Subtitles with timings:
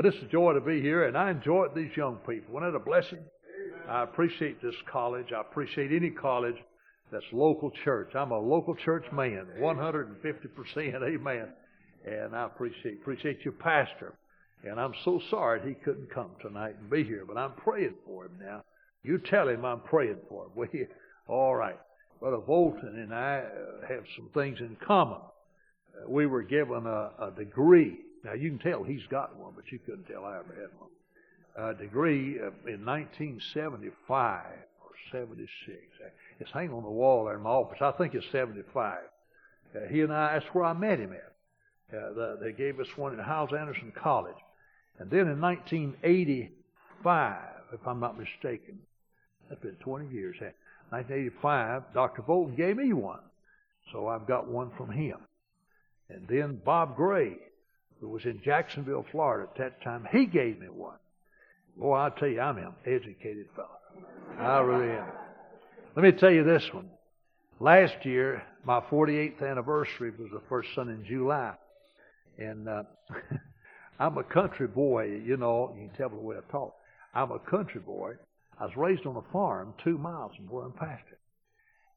[0.00, 2.54] But it's a joy to be here, and I enjoyed these young people.
[2.54, 3.18] Wasn't it a blessing?
[3.86, 5.26] I appreciate this college.
[5.30, 6.56] I appreciate any college
[7.12, 8.14] that's local church.
[8.14, 11.48] I'm a local church man, 150%, amen.
[12.06, 14.14] And I appreciate appreciate your pastor.
[14.64, 18.24] And I'm so sorry he couldn't come tonight and be here, but I'm praying for
[18.24, 18.62] him now.
[19.02, 20.86] You tell him I'm praying for him, will you?
[21.28, 21.78] All right.
[22.20, 23.44] Brother Volton and I
[23.86, 25.18] have some things in common.
[25.18, 27.98] Uh, we were given a, a degree.
[28.24, 30.90] Now you can tell he's got one, but you couldn't tell I ever had one.
[31.56, 34.44] A degree in 1975
[34.82, 35.78] or 76.
[36.38, 37.78] It's hanging on the wall there in my office.
[37.80, 38.98] I think it's 75.
[39.74, 41.32] Uh, he and I, that's where I met him at.
[41.96, 44.36] Uh, the, they gave us one at Hyles Anderson College.
[44.98, 47.38] And then in 1985,
[47.72, 48.78] if I'm not mistaken,
[49.48, 50.36] that's been 20 years.
[50.90, 52.22] 1985, Dr.
[52.22, 53.20] Volton gave me one.
[53.92, 55.16] So I've got one from him.
[56.08, 57.38] And then Bob Gray,
[58.00, 60.96] who was in Jacksonville, Florida at that time, he gave me one.
[61.76, 63.68] Boy, I tell you, I'm an educated fellow.
[64.38, 65.06] I really am.
[65.96, 66.88] Let me tell you this one.
[67.58, 71.54] Last year, my 48th anniversary was the first Sunday in July.
[72.38, 72.84] And uh,
[73.98, 76.74] I'm a country boy, you know, you can tell by the way I talk.
[77.14, 78.12] I'm a country boy.
[78.58, 81.20] I was raised on a farm two miles from where I'm pastoring.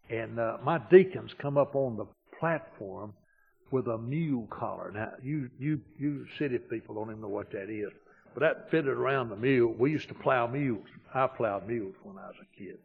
[0.09, 2.05] And uh, my deacons come up on the
[2.39, 3.13] platform
[3.71, 4.91] with a mule collar.
[4.91, 7.91] Now, you, you, you city people don't even know what that is.
[8.33, 9.73] But that fitted around the mule.
[9.77, 10.87] We used to plow mules.
[11.13, 12.77] I plowed mules when I was a kid.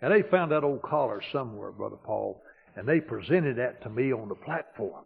[0.00, 2.42] And they found that old collar somewhere, Brother Paul,
[2.76, 5.04] and they presented that to me on the platform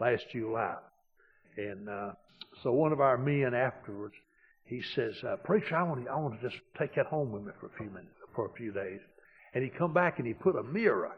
[0.00, 0.76] last July.
[1.56, 2.12] And uh,
[2.62, 4.14] so one of our men afterwards,
[4.64, 7.44] he says, uh, "Preacher, I want to, I want to just take that home with
[7.44, 9.00] me for a few minutes, for a few days."
[9.54, 11.12] And he come back and he put a mirror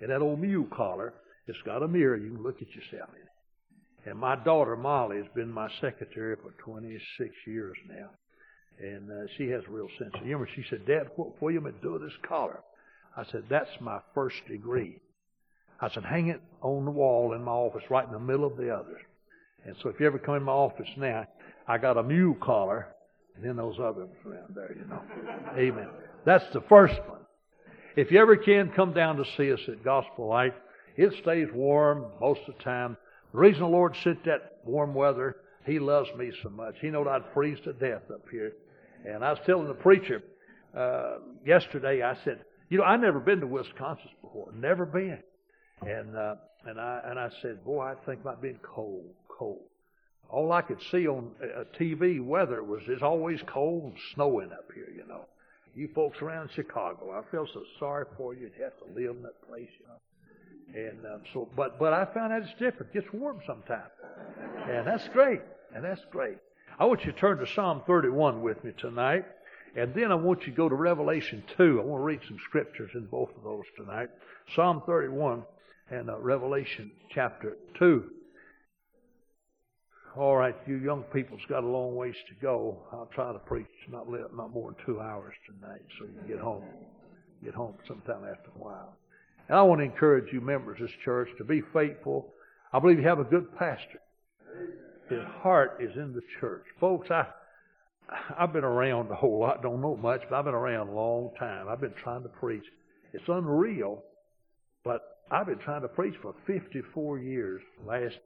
[0.00, 1.14] in that old mule collar.
[1.48, 2.16] It's got a mirror.
[2.16, 4.10] You can look at yourself in it.
[4.10, 8.10] And my daughter Molly has been my secretary for 26 years now,
[8.78, 10.48] and uh, she has a real sense of humor.
[10.54, 12.60] She said, "Dad, what, are you do with this collar?"
[13.16, 15.00] I said, "That's my first degree."
[15.80, 18.56] I said, "Hang it on the wall in my office, right in the middle of
[18.56, 19.00] the others."
[19.64, 21.26] And so if you ever come in my office now,
[21.66, 22.88] I got a mule collar
[23.38, 25.02] and then those other ones around there, you know.
[25.56, 25.88] Amen.
[26.24, 27.20] That's the first one.
[27.96, 30.54] If you ever can, come down to see us at Gospel Light.
[30.98, 32.96] It stays warm most of the time.
[33.32, 36.74] The reason the Lord sent that warm weather, He loves me so much.
[36.80, 38.52] He knowed I'd freeze to death up here.
[39.06, 40.22] And I was telling the preacher
[40.76, 44.52] uh, yesterday, I said, you know, I've never been to Wisconsin before.
[44.52, 45.20] Never been.
[45.82, 46.34] And uh,
[46.66, 49.60] and I and I said, boy, I think about being cold cold.
[50.28, 54.68] All I could see on uh, TV weather was it's always cold and snowing up
[54.74, 55.24] here, you know.
[55.74, 58.50] You folks around Chicago, I feel so sorry for you.
[58.58, 60.00] You have to live in that place, you know.
[60.74, 62.94] And um, so, but but I found that it's different.
[62.94, 63.90] It gets warm sometimes,
[64.68, 65.40] and that's great.
[65.74, 66.38] And that's great.
[66.78, 69.24] I want you to turn to Psalm 31 with me tonight,
[69.76, 71.80] and then I want you to go to Revelation 2.
[71.80, 74.08] I want to read some scriptures in both of those tonight.
[74.54, 75.42] Psalm 31
[75.90, 78.04] and uh, Revelation chapter 2.
[80.16, 82.78] All right, you young people's got a long ways to go.
[82.92, 86.40] I'll try to preach not not more than two hours tonight, so you can get
[86.40, 86.64] home.
[87.44, 88.96] Get home sometime after a while.
[89.48, 92.34] And I want to encourage you members of this church to be faithful.
[92.72, 94.00] I believe you have a good pastor.
[95.08, 97.10] His heart is in the church, folks.
[97.10, 97.26] I
[98.38, 99.62] I've been around a whole lot.
[99.62, 101.68] Don't know much, but I've been around a long time.
[101.68, 102.64] I've been trying to preach.
[103.12, 104.02] It's unreal,
[104.84, 107.60] but I've been trying to preach for 54 years.
[107.86, 108.16] Last,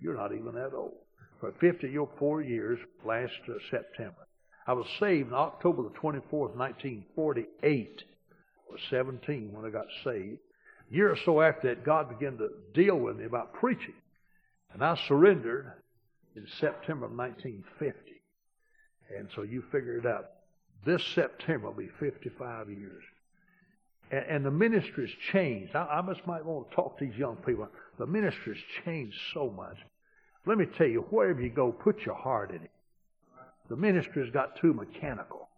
[0.00, 0.94] you're not even that old
[1.40, 4.26] for 54 years last uh, September.
[4.66, 8.02] I was saved on October the 24th, 1948.
[8.68, 10.38] I was 17 when I got saved.
[10.90, 13.94] Year or so after that, God began to deal with me about preaching.
[14.72, 15.72] And I surrendered
[16.36, 17.98] in September of 1950.
[19.16, 20.30] And so you figure it out.
[20.84, 23.02] This September will be 55 years.
[24.10, 25.74] And, and the ministry's changed.
[25.74, 27.68] I, I just might want to talk to these young people.
[27.98, 29.76] The ministry's changed so much.
[30.44, 32.70] Let me tell you, wherever you go, put your heart in it.
[33.68, 35.48] The ministry's got too mechanical.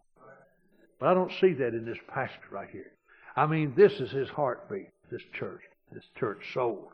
[0.99, 2.91] But I don't see that in this pastor right here.
[3.35, 5.61] I mean, this is his heartbeat, this church,
[5.91, 6.91] this church soul.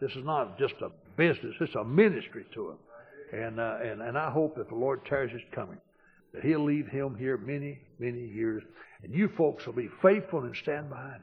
[0.00, 2.78] This is not just a business, it's a ministry to him.
[3.32, 5.78] And, uh, and, and I hope that the Lord tarries his coming,
[6.32, 8.62] that he'll leave him here many, many years.
[9.02, 11.22] And you folks will be faithful and stand behind him.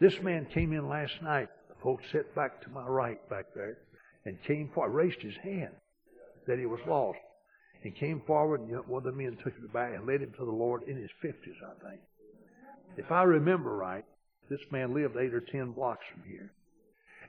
[0.00, 1.48] This man came in last night.
[1.68, 3.78] The folks sit back to my right back there
[4.24, 5.72] and came forward, raised his hand
[6.46, 7.18] that he was lost,
[7.84, 10.44] and came forward, and one of the men took him back and led him to
[10.44, 12.00] the Lord in his 50s, I think.
[12.96, 14.04] If I remember right,
[14.50, 16.52] this man lived eight or ten blocks from here.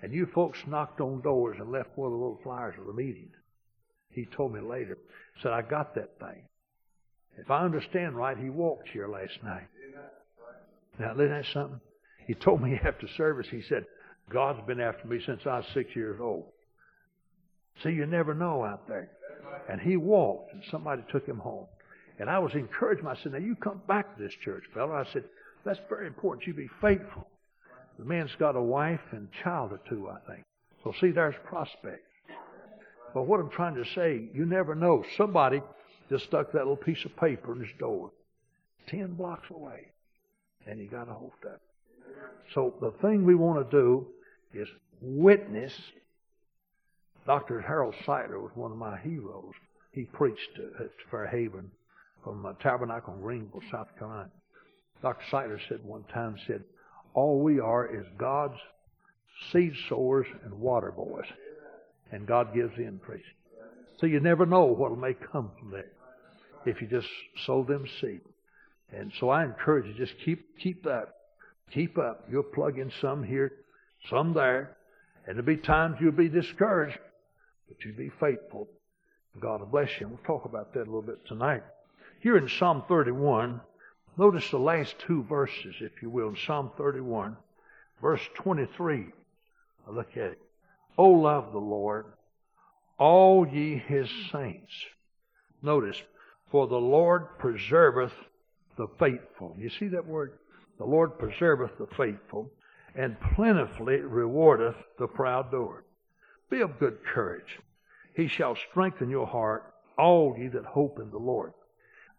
[0.01, 2.93] And you folks knocked on doors and left one of the little flyers of the
[2.93, 3.29] meeting.
[4.09, 4.97] He told me later.
[5.41, 6.43] Said, I got that thing.
[7.37, 9.67] If I understand right, he walked here last night.
[10.99, 11.79] Now, isn't that something?
[12.27, 13.85] He told me after service, he said,
[14.29, 16.45] God's been after me since I was six years old.
[17.83, 19.09] See, you never know out there.
[19.69, 21.67] And he walked, and somebody took him home.
[22.19, 23.05] And I was encouraged.
[23.05, 24.93] I said, Now you come back to this church, fellow.
[24.93, 25.23] I said,
[25.63, 26.47] That's very important.
[26.47, 27.27] You be faithful.
[27.99, 30.43] The man's got a wife and child or two, I think.
[30.83, 32.01] So see, there's prospects.
[33.13, 35.03] But what I'm trying to say, you never know.
[35.17, 35.61] Somebody
[36.09, 38.11] just stuck that little piece of paper in his door,
[38.87, 39.87] ten blocks away,
[40.65, 41.61] and he got a hold of it.
[42.53, 44.07] So the thing we want to do
[44.53, 44.67] is
[45.01, 45.73] witness.
[47.25, 47.61] Dr.
[47.61, 49.53] Harold Sightler was one of my heroes.
[49.91, 51.69] He preached at Fairhaven
[52.23, 54.29] from Tabernacle in Greenville, South Carolina.
[55.01, 55.23] Dr.
[55.31, 56.63] Sightler said one time, said,
[57.13, 58.57] all we are is God's
[59.51, 61.25] seed sowers and water boys.
[62.11, 63.25] And God gives the increase.
[63.99, 65.91] So you never know what may come from there
[66.65, 67.07] if you just
[67.45, 68.21] sow them seed.
[68.91, 71.07] And so I encourage you, just keep keep that.
[71.73, 72.25] Keep up.
[72.29, 73.53] You'll plug in some here,
[74.09, 74.75] some there.
[75.25, 76.97] And there'll be times you'll be discouraged,
[77.67, 78.67] but you'll be faithful.
[79.39, 80.09] God will bless you.
[80.09, 81.63] We'll talk about that a little bit tonight.
[82.19, 83.61] Here in Psalm 31,
[84.17, 87.37] notice the last two verses, if you will, in Psalm 31,
[88.01, 89.07] verse 23.
[89.89, 90.39] Look at it.
[90.97, 92.05] O love the Lord,
[92.97, 94.71] all ye his saints.
[95.61, 96.01] Notice,
[96.51, 98.13] for the Lord preserveth
[98.77, 99.55] the faithful.
[99.57, 100.33] You see that word?
[100.77, 102.51] The Lord preserveth the faithful,
[102.95, 105.85] and plentifully rewardeth the proud doer.
[106.49, 107.59] Be of good courage.
[108.15, 111.53] He shall strengthen your heart, all ye that hope in the Lord.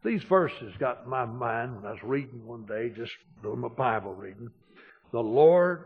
[0.04, 3.12] These verses got in my mind when I was reading one day, just
[3.42, 4.50] doing my Bible reading.
[5.12, 5.84] The Lord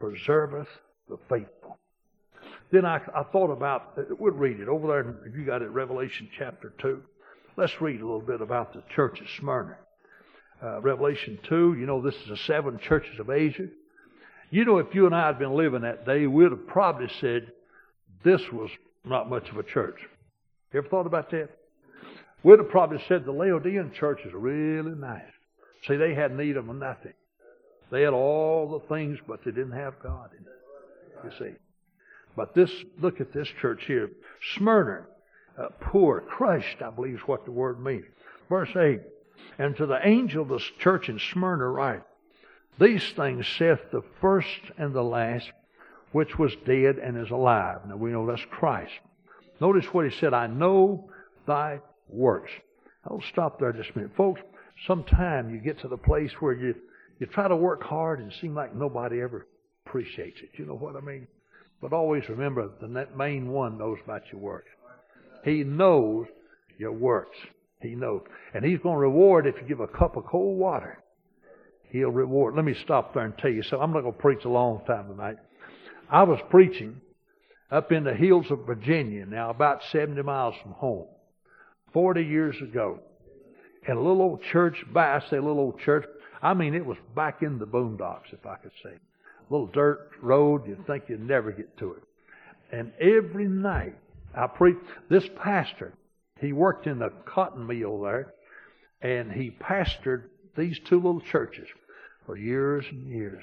[0.00, 0.68] preserveth
[1.08, 1.78] the faithful.
[2.70, 6.28] Then I, I thought about, we'll read it over there, if you got it, Revelation
[6.36, 7.02] chapter 2.
[7.56, 9.76] Let's read a little bit about the church of Smyrna.
[10.62, 13.68] Uh, Revelation 2, you know, this is the seven churches of Asia.
[14.50, 17.50] You know, if you and I had been living that day, we'd have probably said
[18.24, 18.70] this was
[19.04, 20.00] not much of a church.
[20.72, 21.50] You ever thought about that?
[22.42, 25.22] We'd have probably said the Laodicean church is really nice.
[25.86, 27.14] See, they had need of nothing.
[27.90, 31.24] They had all the things, but they didn't have God in it.
[31.24, 31.56] You see.
[32.36, 34.10] But this, look at this church here.
[34.54, 35.06] Smyrna,
[35.58, 38.04] uh, poor, crushed, I believe is what the word means.
[38.48, 39.00] Verse 8.
[39.58, 42.02] And to the angel of the church in Smyrna write,
[42.78, 45.50] These things saith the first and the last,
[46.12, 47.80] which was dead and is alive.
[47.86, 48.92] Now we know that's Christ.
[49.60, 51.08] Notice what he said, I know
[51.46, 52.50] thy works.
[53.04, 54.16] I'll stop there just a minute.
[54.16, 54.40] Folks,
[54.86, 56.74] sometime you get to the place where you,
[57.18, 59.46] you try to work hard and seem like nobody ever
[59.86, 60.50] appreciates it.
[60.58, 61.26] You know what I mean?
[61.80, 64.70] But always remember, that the main one knows about your works.
[65.44, 66.26] He knows
[66.78, 67.36] your works.
[67.80, 68.22] He knows.
[68.54, 70.98] And He's going to reward if you give a cup of cold water.
[71.90, 72.56] He'll reward.
[72.56, 73.80] Let me stop there and tell you something.
[73.80, 75.36] I'm not going to preach a long time tonight.
[76.10, 77.00] I was preaching
[77.70, 81.06] up in the hills of Virginia, now about 70 miles from home,
[81.96, 82.98] 40 years ago.
[83.88, 86.04] In a little old church, by I say a little old church,
[86.42, 88.90] I mean it was back in the boondocks, if I could say.
[88.90, 92.02] A little dirt road, you'd think you'd never get to it.
[92.70, 93.94] And every night,
[94.34, 95.94] I preached, this pastor,
[96.38, 98.34] he worked in the cotton mill there,
[99.00, 101.66] and he pastored these two little churches
[102.26, 103.42] for years and years.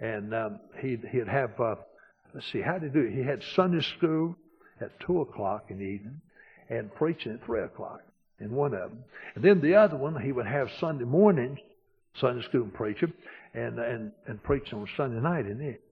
[0.00, 1.74] And um, he'd, he'd have, uh,
[2.32, 3.12] let's see, how did he do it?
[3.12, 4.36] He had Sunday school
[4.80, 6.20] at 2 o'clock in the evening
[6.72, 8.00] and preaching at 3 o'clock
[8.40, 9.04] in one of them.
[9.34, 11.58] And then the other one, he would have Sunday mornings,
[12.18, 13.12] Sunday school preaching,
[13.54, 15.82] and, and, and preaching on Sunday night in it.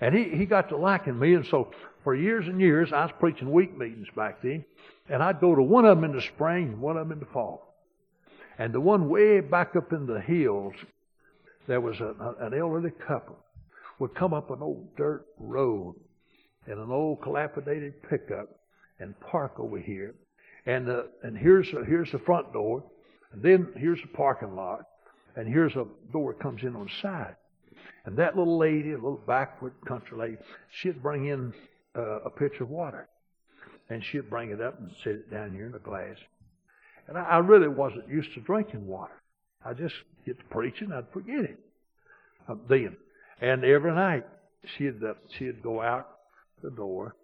[0.00, 1.70] And he, he got to liking me, and so
[2.02, 4.64] for years and years, I was preaching week meetings back then,
[5.08, 7.20] and I'd go to one of them in the spring and one of them in
[7.20, 7.74] the fall.
[8.58, 10.74] And the one way back up in the hills,
[11.68, 13.38] there was a, a, an elderly couple
[13.98, 15.94] would come up an old dirt road
[16.66, 18.48] in an old collapidated pickup
[19.02, 20.14] and park over here.
[20.64, 22.84] And uh, and here's here's the front door,
[23.32, 24.84] and then here's the parking lot,
[25.36, 27.36] and here's a door that comes in on the side.
[28.04, 30.36] And that little lady, a little backward country lady,
[30.80, 31.52] she'd bring in
[31.96, 33.08] uh, a pitcher of water.
[33.90, 36.16] And she'd bring it up and set it down here in a glass.
[37.08, 39.20] And I, I really wasn't used to drinking water.
[39.64, 39.94] I just
[40.24, 41.58] get to preaching, I'd forget it.
[42.48, 42.96] Uh, then.
[43.40, 44.24] And every night,
[44.76, 46.08] she'd, uh, she'd go out
[46.62, 47.14] the door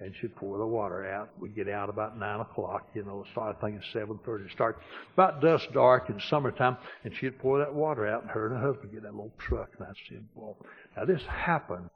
[0.00, 1.30] and she'd pour the water out.
[1.38, 4.78] We'd get out about nine o'clock, you know, start thinking seven thirty start.
[5.14, 8.66] About dusk dark in summertime, and she'd pour that water out, and her and her
[8.66, 10.64] husband get that little truck, and I'd see them walk.
[10.96, 11.90] Now this happened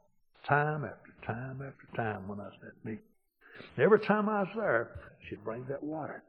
[0.47, 3.01] time after time after time when I was at meeting.
[3.79, 4.91] Every time I was there,
[5.29, 6.23] she'd bring that water.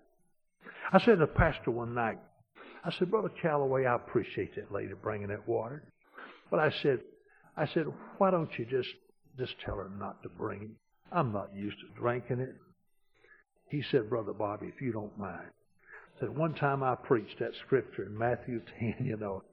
[0.91, 2.20] I said to the pastor one night,
[2.84, 5.84] I said, Brother Calloway, I appreciate that lady bringing that water.
[6.51, 7.00] But I said,
[7.58, 7.88] I said,
[8.20, 8.89] why don't you just,
[9.38, 10.70] just tell her not to bring it?
[11.12, 12.55] I'm not used to drinking it.
[13.69, 15.50] He said, Brother Bobby, if you don't mind.
[16.19, 19.43] Said one time I preached that scripture in Matthew 10, you know,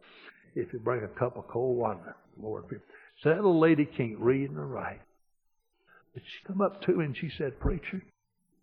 [0.54, 2.64] if you bring a cup of cold water, Lord,
[3.22, 5.00] so that little lady can't read nor write.
[6.14, 8.02] But she come up to me and she said, Preacher,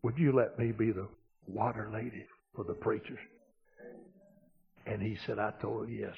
[0.04, 1.08] would you let me be the
[1.48, 3.20] water lady for the preachers?
[4.86, 6.16] And he said, I told her yes.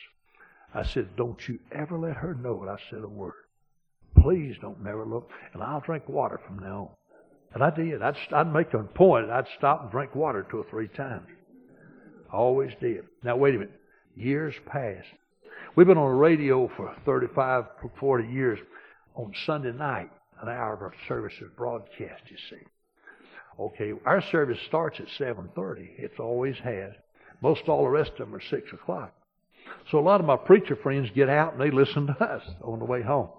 [0.73, 3.33] I said, Don't you ever let her know that I said a word.
[4.21, 6.89] Please don't never look, and I'll drink water from now on.
[7.53, 8.01] And I did.
[8.01, 9.29] I'd, I'd make a point.
[9.29, 11.27] I'd stop and drink water two or three times.
[12.31, 13.03] I always did.
[13.23, 13.79] Now, wait a minute.
[14.15, 15.07] Years passed.
[15.75, 17.65] We've been on the radio for 35,
[17.99, 18.59] 40 years.
[19.15, 20.09] On Sunday night,
[20.41, 22.63] an hour of our service is broadcast, you see.
[23.59, 25.89] Okay, our service starts at 7.30.
[25.97, 26.93] It's always has.
[27.41, 29.13] Most all the rest of them are 6 o'clock.
[29.91, 32.79] So a lot of my preacher friends get out and they listen to us on
[32.79, 33.29] the way home.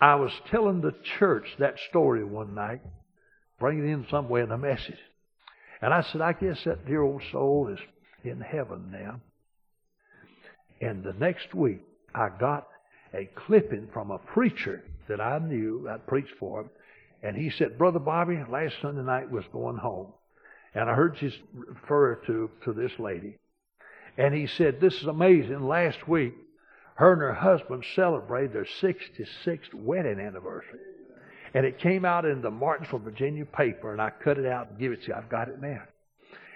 [0.00, 2.80] I was telling the church that story one night,
[3.58, 4.98] bringing in some way in a message.
[5.80, 7.78] And I said, I guess that dear old soul is
[8.24, 9.20] in heaven now.
[10.80, 11.80] And the next week,
[12.14, 12.66] I got
[13.14, 16.70] a clipping from a preacher that I knew, I'd preached for him,
[17.22, 20.12] and he said, Brother Bobby, last Sunday night was going home.
[20.74, 23.38] And I heard you refer to, to this lady.
[24.18, 25.66] And he said, This is amazing.
[25.66, 26.34] Last week,
[26.94, 30.80] her and her husband celebrated their 66th wedding anniversary.
[31.52, 34.78] And it came out in the Martinsville, Virginia paper, and I cut it out and
[34.78, 35.14] give it to you.
[35.14, 35.82] I've got it now.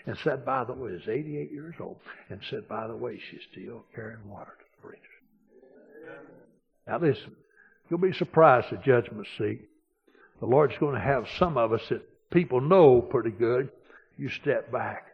[0.07, 1.99] And said, by the way, is 88 years old.
[2.30, 5.04] And said, by the way, she's still carrying water to the preachers.
[6.87, 7.37] Now listen,
[7.88, 9.68] you'll be surprised at judgment seat.
[10.40, 13.71] The Lord's going to have some of us that people know pretty good.
[14.16, 15.07] You step back,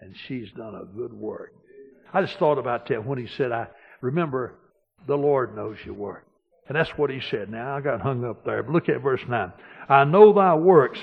[0.00, 1.54] and she's done a good work.
[2.12, 3.68] I just thought about that when he said, I
[4.02, 4.54] remember
[5.06, 6.26] the Lord knows your work.
[6.68, 7.50] And that's what he said.
[7.50, 8.62] Now I got hung up there.
[8.62, 9.52] But look at verse 9.
[9.88, 11.00] I know thy works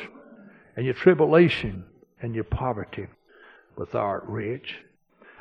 [0.75, 1.83] and your tribulation
[2.21, 3.07] and your poverty,
[3.75, 4.75] but thou art rich.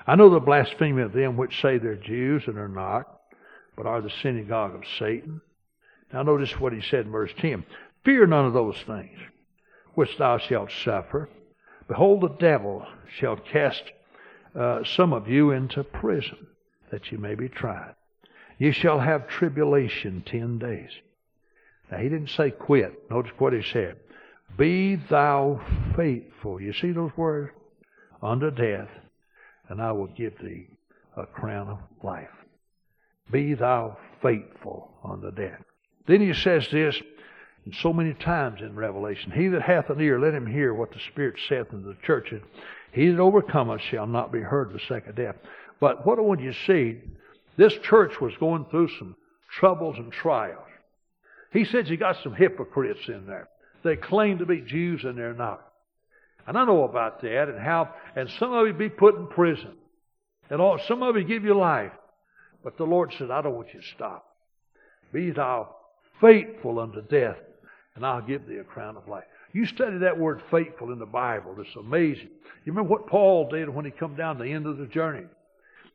[0.07, 3.21] I know the blasphemy of them which say they're Jews and are not,
[3.77, 5.41] but are the synagogue of Satan.
[6.13, 7.65] Now notice what he said in verse 10.
[8.05, 9.19] Fear none of those things
[9.95, 11.29] which thou shalt suffer.
[11.89, 12.87] Behold, the devil
[13.19, 13.83] shall cast
[14.59, 16.47] uh, some of you into prison,
[16.91, 17.95] that you may be tried.
[18.59, 20.91] You shall have tribulation ten days.
[21.91, 23.11] Now he didn't say quit.
[23.11, 23.97] Notice what he said.
[24.57, 25.61] Be thou
[25.97, 26.61] faithful.
[26.61, 27.53] You see those words?
[28.21, 28.89] Unto death,
[29.69, 30.67] and I will give thee
[31.17, 32.29] a crown of life.
[33.31, 35.63] Be thou faithful unto death.
[36.07, 37.01] Then he says this
[37.65, 39.31] and so many times in Revelation.
[39.31, 42.43] He that hath an ear, let him hear what the Spirit saith unto the churches.
[42.93, 45.37] He that overcometh shall not be heard the second death.
[45.81, 47.01] But what I want you to see,
[47.57, 49.17] this church was going through some
[49.51, 50.65] troubles and trials.
[51.53, 53.49] He says you got some hypocrites in there.
[53.83, 55.65] They claim to be Jews and they're not.
[56.47, 59.73] And I know about that and how, and some of you be put in prison.
[60.51, 61.93] And all, some of you give your life.
[62.65, 64.25] But the Lord said, I don't want you to stop.
[65.13, 65.75] Be thou
[66.21, 67.37] faithful unto death,
[67.95, 69.25] and I'll give thee a crown of life.
[69.53, 71.55] You study that word faithful in the Bible.
[71.59, 72.31] It's amazing.
[72.65, 75.27] You remember what Paul did when he come down to the end of the journey?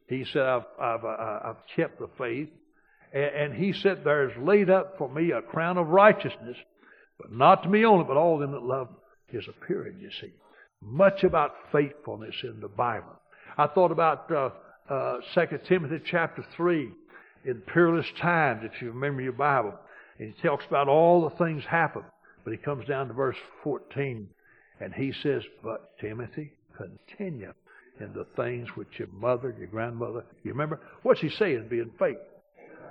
[0.08, 2.50] He said, I've, I've, uh, I've kept the faith.
[3.14, 6.58] And, and he said, There's laid up for me a crown of righteousness
[7.20, 8.90] but not to me only, but all them that love
[9.28, 10.34] his appearing, you see.
[10.82, 13.20] Much about faithfulness in the Bible.
[13.58, 14.50] I thought about uh,
[14.90, 16.92] uh, 2 Timothy chapter 3
[17.46, 19.74] in peerless times, if you remember your Bible.
[20.20, 22.04] And he talks about all the things happen.
[22.44, 24.28] But he comes down to verse 14
[24.80, 27.54] and he says, But Timothy, continue
[28.00, 30.80] in the things which your mother, your grandmother, you remember?
[31.04, 31.68] What's he saying?
[31.70, 32.26] Being faithful.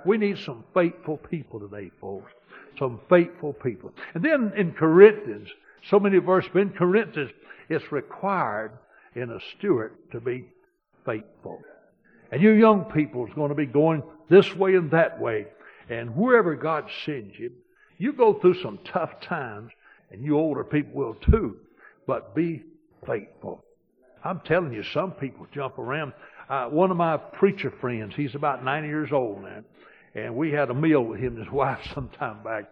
[0.05, 2.31] We need some faithful people today, folks
[2.77, 3.91] some faithful people.
[4.13, 5.49] And then in Corinthians,
[5.89, 7.31] so many verses, in Corinthians,
[7.69, 8.71] it's required
[9.15, 10.45] in a steward to be
[11.05, 11.61] faithful.
[12.31, 15.47] And you young people is going to be going this way and that way.
[15.89, 17.51] And wherever God sends you,
[17.97, 19.71] you go through some tough times,
[20.11, 21.57] and you older people will too.
[22.07, 22.63] But be
[23.05, 23.63] faithful.
[24.23, 26.13] I'm telling you, some people jump around.
[26.49, 29.63] Uh, one of my preacher friends, he's about 90 years old now.
[30.15, 32.65] And we had a meal with him and his wife some time back.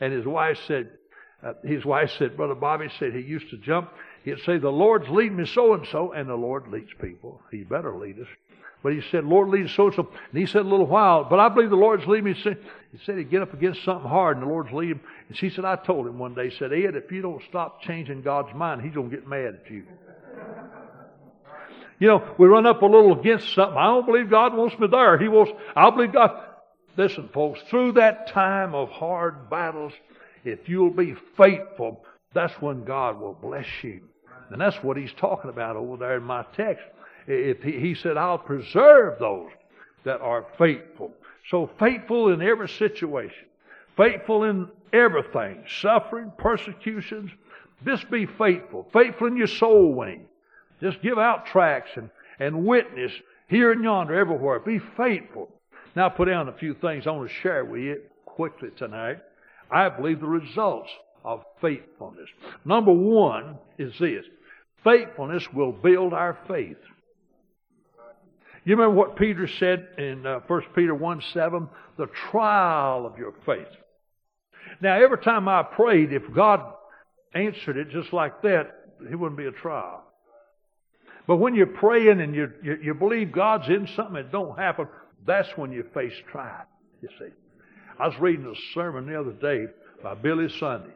[0.00, 0.90] And his wife said,
[1.42, 3.90] uh, his wife said, Brother Bobby said he used to jump.
[4.24, 7.40] He'd say, The Lord's leading me so and so, and the Lord leads people.
[7.50, 8.26] He better lead us.
[8.82, 10.08] But he said, Lord leads so and so.
[10.30, 12.34] And he said a little while, but I believe the Lord's leading me.
[12.34, 15.00] He said he'd get up against something hard and the Lord's leading him.
[15.28, 18.22] And she said, I told him one day, said, Ed, if you don't stop changing
[18.22, 19.84] God's mind, he's going to get mad at you.
[22.00, 23.76] You know, we run up a little against something.
[23.76, 25.18] I don't believe God wants me there.
[25.18, 26.30] He wants, I believe God.
[26.96, 29.92] Listen, folks, through that time of hard battles,
[30.44, 34.00] if you'll be faithful, that's when God will bless you.
[34.50, 36.84] And that's what he's talking about over there in my text.
[37.26, 39.50] If he, he said, I'll preserve those
[40.04, 41.12] that are faithful.
[41.50, 43.46] So faithful in every situation.
[43.96, 45.64] Faithful in everything.
[45.68, 47.30] Suffering, persecutions.
[47.84, 48.88] Just be faithful.
[48.92, 50.26] Faithful in your soul winning.
[50.80, 53.12] Just give out tracts and, and witness
[53.48, 54.60] here and yonder, everywhere.
[54.60, 55.48] Be faithful.
[55.96, 59.18] Now, I put down a few things I want to share with you quickly tonight.
[59.70, 60.90] I believe the results
[61.24, 62.28] of faithfulness.
[62.64, 64.24] Number one is this
[64.84, 66.78] faithfulness will build our faith.
[68.64, 71.68] You remember what Peter said in uh, 1 Peter 1 7?
[71.96, 73.68] The trial of your faith.
[74.80, 76.60] Now, every time I prayed, if God
[77.34, 80.04] answered it just like that, it wouldn't be a trial.
[81.30, 84.88] But when you're praying and you, you, you believe God's in something that don't happen,
[85.24, 86.66] that's when you face trial,
[87.00, 87.28] you see.
[88.00, 89.66] I was reading a sermon the other day
[90.02, 90.90] by Billy Sunday,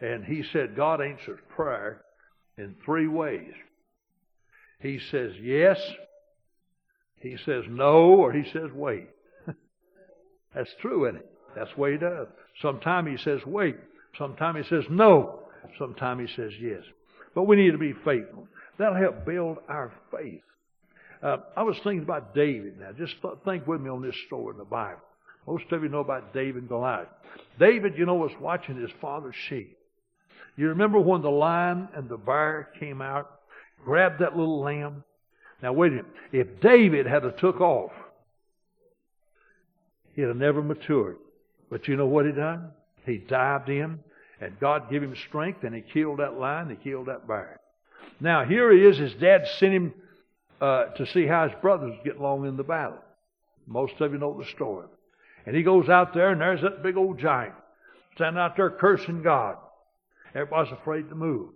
[0.00, 2.02] and he said God answers prayer
[2.56, 3.50] in three ways.
[4.78, 5.80] He says yes,
[7.18, 9.08] he says no, or he says wait.
[10.54, 11.30] That's true, isn't it?
[11.56, 12.28] That's the way he does.
[12.60, 13.74] Sometimes he says wait.
[14.16, 15.48] Sometimes he says no.
[15.80, 16.84] Sometimes he says yes.
[17.34, 18.46] But we need to be faithful.
[18.78, 20.42] That'll help build our faith.
[21.22, 22.90] Uh, I was thinking about David now.
[22.92, 23.14] Just
[23.44, 25.00] think with me on this story in the Bible.
[25.46, 27.08] Most of you know about David and Goliath.
[27.58, 29.76] David, you know, was watching his father's sheep.
[30.56, 33.40] You remember when the lion and the bear came out,
[33.84, 35.04] grabbed that little lamb?
[35.62, 36.10] Now wait a minute.
[36.32, 37.92] If David had a took off,
[40.14, 41.18] he'd have never matured.
[41.70, 42.70] But you know what he done?
[43.06, 44.00] He dived in,
[44.40, 47.58] and God gave him strength, and he killed that lion, he killed that bear.
[48.20, 48.98] Now here he is.
[48.98, 49.94] His dad sent him
[50.60, 52.98] uh, to see how his brothers get along in the battle.
[53.66, 54.86] Most of you know the story.
[55.46, 57.54] And he goes out there, and there's that big old giant
[58.14, 59.56] standing out there cursing God.
[60.34, 61.50] Everybody's afraid to move.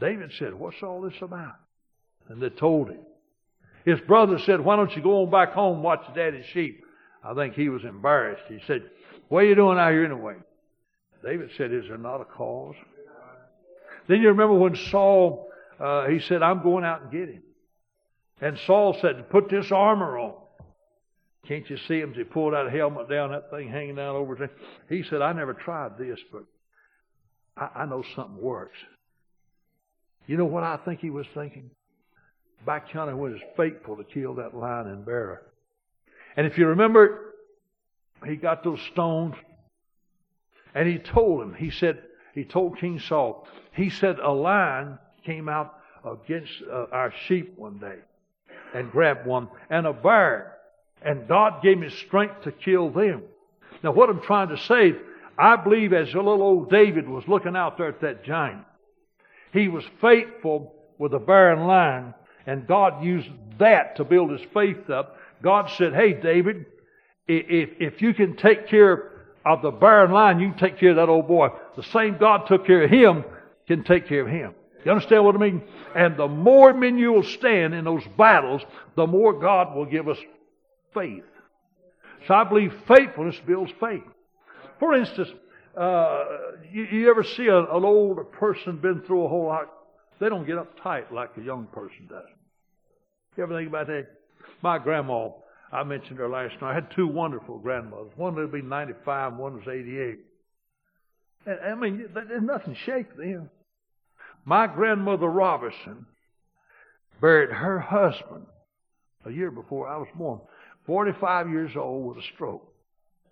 [0.00, 1.56] David said, What's all this about?
[2.28, 3.00] And they told him.
[3.84, 6.84] His brother said, Why don't you go on back home and watch the daddy's sheep?
[7.24, 8.44] I think he was embarrassed.
[8.48, 8.82] He said,
[9.28, 10.36] What are you doing out here anyway?
[11.24, 12.76] David said, Is there not a cause?
[14.08, 17.42] Then you remember when Saul, uh, he said, I'm going out and get him.
[18.40, 20.34] And Saul said, Put this armor on.
[21.46, 22.14] Can't you see him?
[22.14, 24.50] He pulled that helmet down, that thing hanging down over head.
[24.88, 26.44] He said, I never tried this, but
[27.56, 28.76] I, I know something works.
[30.26, 31.70] You know what I think he was thinking?
[32.66, 35.42] Back when was faithful to kill that lion and bear.
[36.36, 37.34] And if you remember,
[38.26, 39.34] he got those stones
[40.74, 42.02] and he told him, he said,
[42.38, 45.74] he told King Saul, he said a lion came out
[46.04, 47.96] against uh, our sheep one day
[48.74, 50.56] and grabbed one, and a bear,
[51.02, 53.22] and God gave me strength to kill them.
[53.82, 54.94] Now, what I'm trying to say,
[55.36, 58.64] I believe as a little old David was looking out there at that giant,
[59.52, 62.14] he was faithful with a bear and lion,
[62.46, 65.16] and God used that to build his faith up.
[65.42, 66.66] God said, Hey, David,
[67.26, 69.17] if, if you can take care
[69.48, 71.48] of the bear line, you take care of that old boy.
[71.76, 73.24] The same God took care of him
[73.68, 74.54] can take care of him.
[74.84, 75.62] You understand what I mean?
[75.94, 78.62] And the more men you will stand in those battles,
[78.96, 80.18] the more God will give us
[80.94, 81.24] faith.
[82.26, 84.02] So I believe faithfulness builds faith.
[84.78, 85.28] For instance,
[85.76, 86.24] uh,
[86.72, 89.68] you, you, ever see a, an older person been through a whole lot?
[90.18, 92.24] They don't get uptight like a young person does.
[93.36, 94.06] You ever think about that?
[94.62, 95.30] My grandma,
[95.70, 96.70] I mentioned her last night.
[96.70, 98.12] I had two wonderful grandmothers.
[98.16, 100.18] One would be 95, one was 88.
[101.46, 103.50] And I mean, there's nothing shake them.
[104.44, 106.06] My grandmother Robinson
[107.20, 108.46] buried her husband
[109.26, 110.40] a year before I was born.
[110.86, 112.66] 45 years old with a stroke.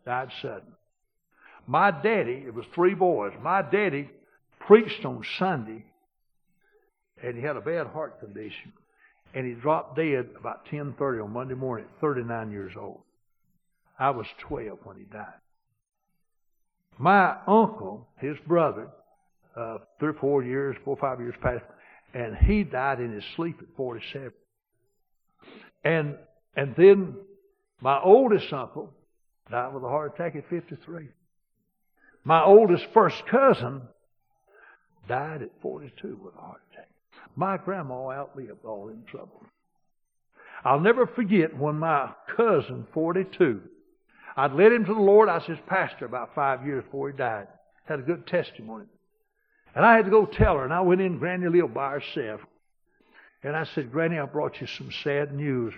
[0.04, 0.72] Died sudden.
[1.66, 3.32] My daddy, it was three boys.
[3.40, 4.10] My daddy
[4.60, 5.84] preached on Sunday
[7.22, 8.72] and he had a bad heart condition
[9.34, 13.02] and he dropped dead about 10:30 on Monday morning at 39 years old.
[13.98, 15.40] I was 12 when he died.
[16.98, 18.88] My uncle, his brother,
[19.54, 21.64] uh, three or four years, four or five years past,
[22.14, 24.32] and he died in his sleep at 47.
[25.84, 26.16] And
[26.56, 27.16] and then
[27.80, 28.92] my oldest uncle
[29.50, 31.08] died with a heart attack at 53.
[32.24, 33.82] My oldest first cousin
[35.06, 36.88] died at 42 with a heart attack.
[37.36, 39.44] My grandma outlived all them troubles.
[40.64, 43.60] I'll never forget when my cousin, 42,
[44.36, 45.28] I'd led him to the Lord.
[45.28, 47.46] I was his pastor about five years before he died.
[47.84, 48.86] Had a good testimony.
[49.74, 52.40] And I had to go tell her, and I went in Granny lived by herself.
[53.42, 55.74] And I said, Granny, I brought you some sad news.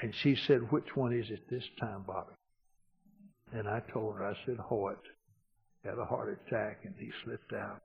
[0.00, 2.34] And she said, Which one is it this time, Bobby?
[3.52, 4.98] And I told her, I said, Hoyt
[5.84, 7.80] had a heart attack and he slipped out.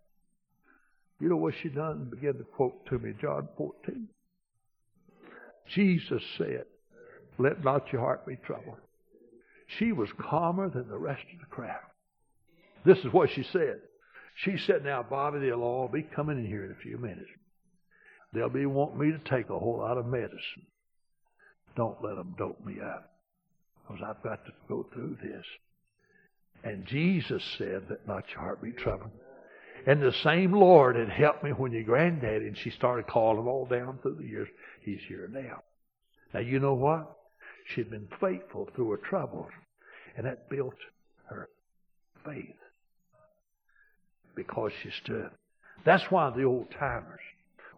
[1.24, 2.10] You know what she done?
[2.12, 4.10] Began to quote to me John 14.
[5.74, 6.66] Jesus said,
[7.38, 8.76] Let not your heart be troubled.
[9.80, 11.80] She was calmer than the rest of the crowd.
[12.84, 13.80] This is what she said.
[14.36, 17.30] She said, Now, Bobby, they'll all be coming in here in a few minutes.
[18.34, 20.68] They'll be wanting me to take a whole lot of medicine.
[21.78, 23.14] Don't let them dope me up.
[23.88, 25.46] Because I've got to go through this.
[26.66, 29.12] And Jesus said, Let not your heart be troubled.
[29.86, 33.66] And the same Lord had helped me when your granddaddy, and she started calling all
[33.66, 34.48] down through the years.
[34.82, 35.62] He's here now.
[36.34, 37.18] Now, you know what?
[37.68, 39.52] She'd been faithful through her troubles,
[40.16, 40.76] and that built
[41.26, 41.50] her
[42.26, 42.56] faith
[44.36, 45.30] because she stood.
[45.86, 47.20] That's why the old timers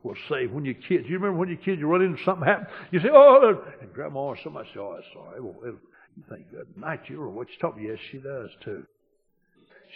[0.04, 2.68] will say when your kids, you remember when your kids, you run into something happen,
[2.92, 5.42] you say, oh, and grandma or somebody say, oh, sorry.
[5.42, 8.86] Well, you think, good night, you or what you talking Yes, she does too.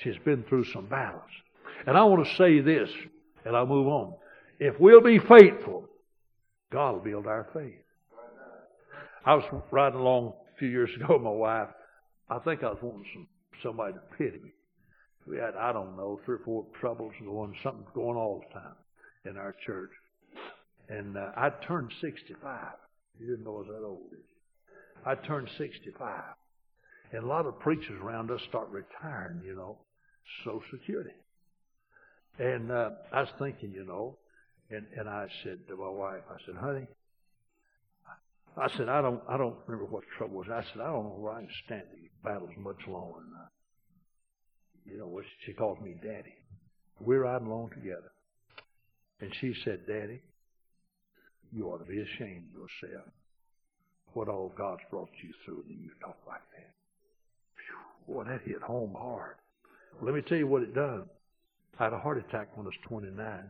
[0.03, 1.29] She's been through some battles.
[1.87, 2.89] And I want to say this,
[3.45, 4.13] and I'll move on.
[4.59, 5.85] If we'll be faithful,
[6.71, 7.83] God will build our faith.
[9.25, 11.69] I was riding along a few years ago with my wife.
[12.29, 13.27] I think I was wanting some,
[13.63, 14.51] somebody to pity me.
[15.27, 18.75] We had, I don't know, three or four troubles going, something going all the time
[19.25, 19.91] in our church.
[20.89, 22.59] And uh, I turned 65.
[23.19, 25.05] You didn't know I was that old, did you?
[25.05, 26.23] I turned 65.
[27.11, 29.77] And a lot of preachers around us start retiring, you know,
[30.43, 31.11] Social Security.
[32.37, 34.17] And uh, I was thinking, you know,
[34.69, 36.87] and, and I said to my wife, I said, honey,
[38.57, 40.47] I said, I don't, I don't remember what the trouble was.
[40.51, 43.21] I said, I don't know where I can stand these battles much longer.
[44.85, 46.33] You know, she calls me Daddy.
[46.99, 48.11] We're riding along together.
[49.21, 50.19] And she said, Daddy,
[51.51, 53.07] you ought to be ashamed of yourself.
[54.13, 56.73] What all God's brought you through, and you talk like that.
[58.07, 59.35] Whew, boy, that hit home hard.
[60.01, 61.05] Let me tell you what it done.
[61.79, 63.49] I had a heart attack when I was 29.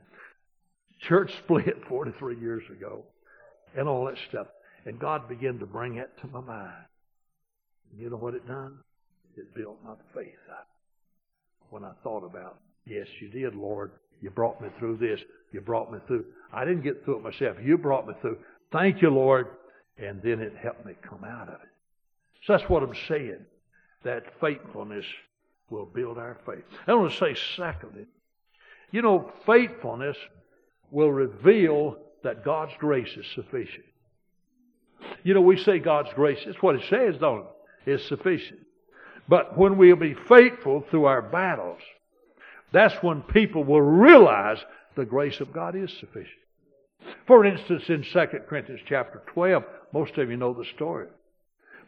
[1.00, 3.04] Church split 43 years ago,
[3.76, 4.48] and all that stuff.
[4.86, 6.86] And God began to bring that to my mind.
[7.98, 8.78] You know what it done?
[9.36, 10.68] It built my faith up.
[11.70, 13.92] When I thought about, yes, you did, Lord.
[14.22, 15.20] You brought me through this.
[15.52, 16.26] You brought me through.
[16.54, 17.58] I didn't get through it myself.
[17.64, 18.38] You brought me through.
[18.72, 19.48] Thank you, Lord.
[19.98, 21.70] And then it helped me come out of it.
[22.46, 23.46] So that's what I'm saying.
[24.04, 25.06] That faithfulness
[25.70, 26.64] will build our faith.
[26.88, 28.06] I want to say, secondly,
[28.92, 30.18] you know, faithfulness
[30.92, 33.86] will reveal that God's grace is sufficient.
[35.24, 37.46] You know, we say God's grace, it's what it says, don't
[37.86, 37.92] it?
[37.92, 38.60] Is sufficient.
[39.28, 41.80] But when we'll be faithful through our battles,
[42.72, 44.58] that's when people will realize
[44.96, 46.36] the grace of God is sufficient.
[47.26, 51.08] For instance, in 2 Corinthians chapter 12, most of you know the story.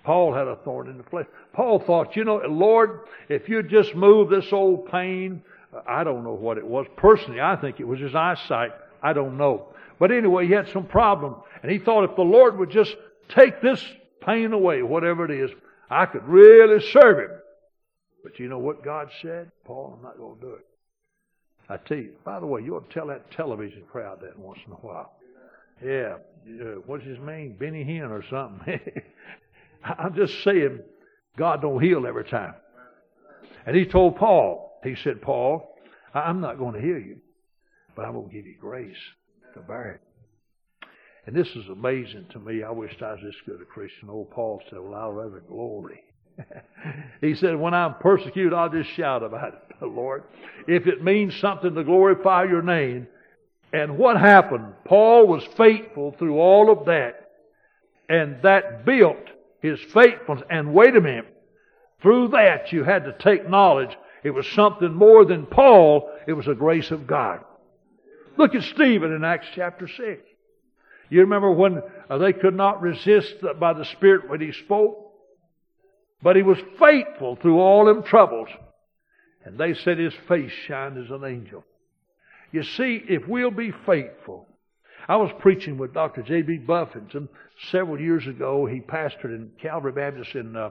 [0.03, 1.27] Paul had a thorn in the flesh.
[1.53, 5.43] Paul thought, you know, Lord, if you just move this old pain,
[5.87, 6.85] I don't know what it was.
[6.97, 8.71] Personally, I think it was his eyesight.
[9.01, 9.67] I don't know.
[9.99, 11.35] But anyway, he had some problem.
[11.63, 12.95] And he thought if the Lord would just
[13.29, 13.83] take this
[14.25, 15.51] pain away, whatever it is,
[15.89, 17.37] I could really serve him.
[18.23, 19.51] But you know what God said?
[19.65, 20.65] Paul, I'm not going to do it.
[21.69, 24.59] I tell you, by the way, you ought to tell that television crowd that once
[24.65, 25.13] in a while.
[25.83, 26.15] Yeah,
[26.85, 27.55] what's his name?
[27.57, 28.79] Benny Hinn or something.
[29.83, 30.79] I'm just saying,
[31.37, 32.53] God don't heal every time.
[33.65, 35.75] And he told Paul, he said, Paul,
[36.13, 37.17] I'm not going to heal you,
[37.95, 38.97] but I'm going to give you grace
[39.53, 40.01] to bear it.
[41.27, 42.63] And this is amazing to me.
[42.63, 44.09] I wish I was this good a Christian.
[44.09, 46.01] Old Paul said, Well, I'll rather glory.
[47.21, 50.23] he said, When I'm persecuted, I'll just shout about it, Lord.
[50.67, 53.07] If it means something to glorify your name.
[53.73, 54.73] And what happened?
[54.83, 57.29] Paul was faithful through all of that.
[58.09, 59.29] And that built
[59.61, 60.43] his faithfulness.
[60.49, 61.27] And wait a minute.
[62.01, 63.95] Through that, you had to take knowledge.
[64.23, 66.11] It was something more than Paul.
[66.27, 67.41] It was the grace of God.
[68.37, 70.21] Look at Stephen in Acts chapter 6.
[71.09, 75.11] You remember when uh, they could not resist by the Spirit when he spoke?
[76.21, 78.47] But he was faithful through all them troubles.
[79.43, 81.65] And they said his face shined as an angel.
[82.51, 84.47] You see, if we'll be faithful.
[85.07, 86.21] I was preaching with Dr.
[86.21, 86.59] J.B.
[86.59, 87.27] Buffington
[87.71, 88.65] several years ago.
[88.65, 90.69] He pastored in Calvary Baptist in uh,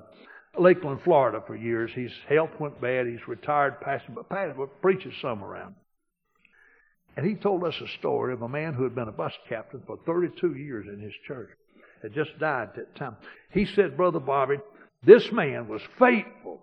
[0.58, 1.90] Lakeland, Florida for years.
[1.94, 3.06] His health went bad.
[3.06, 5.74] He's retired pastor, but pastor, preaches some around.
[7.16, 9.82] And he told us a story of a man who had been a bus captain
[9.86, 11.50] for 32 years in his church.
[12.02, 13.16] Had just died at that time.
[13.50, 14.56] He said, Brother Bobby,
[15.04, 16.60] This man was faithful.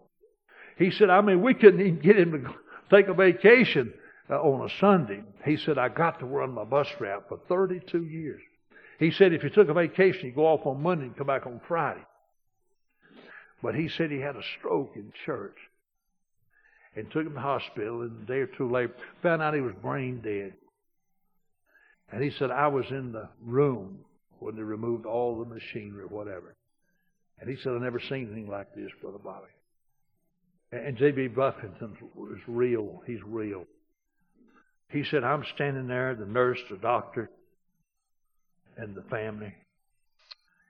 [0.77, 2.53] He said, I mean, we couldn't even get him to
[2.95, 3.93] take a vacation
[4.29, 5.21] uh, on a Sunday.
[5.45, 8.41] He said, I got to run my bus route for 32 years.
[8.99, 11.45] He said, if you took a vacation, you go off on Monday and come back
[11.45, 12.03] on Friday.
[13.61, 15.57] But he said he had a stroke in church
[16.95, 18.01] and took him to the hospital.
[18.01, 20.53] And a day or two later, found out he was brain dead.
[22.11, 23.99] And he said, I was in the room
[24.39, 26.55] when they removed all the machinery or whatever.
[27.39, 29.47] And he said, I've never seen anything like this, Brother Bobby.
[30.71, 31.29] And J.B.
[31.29, 33.01] Buffington was real.
[33.05, 33.65] He's real.
[34.89, 37.29] He said, I'm standing there, the nurse, the doctor,
[38.77, 39.53] and the family.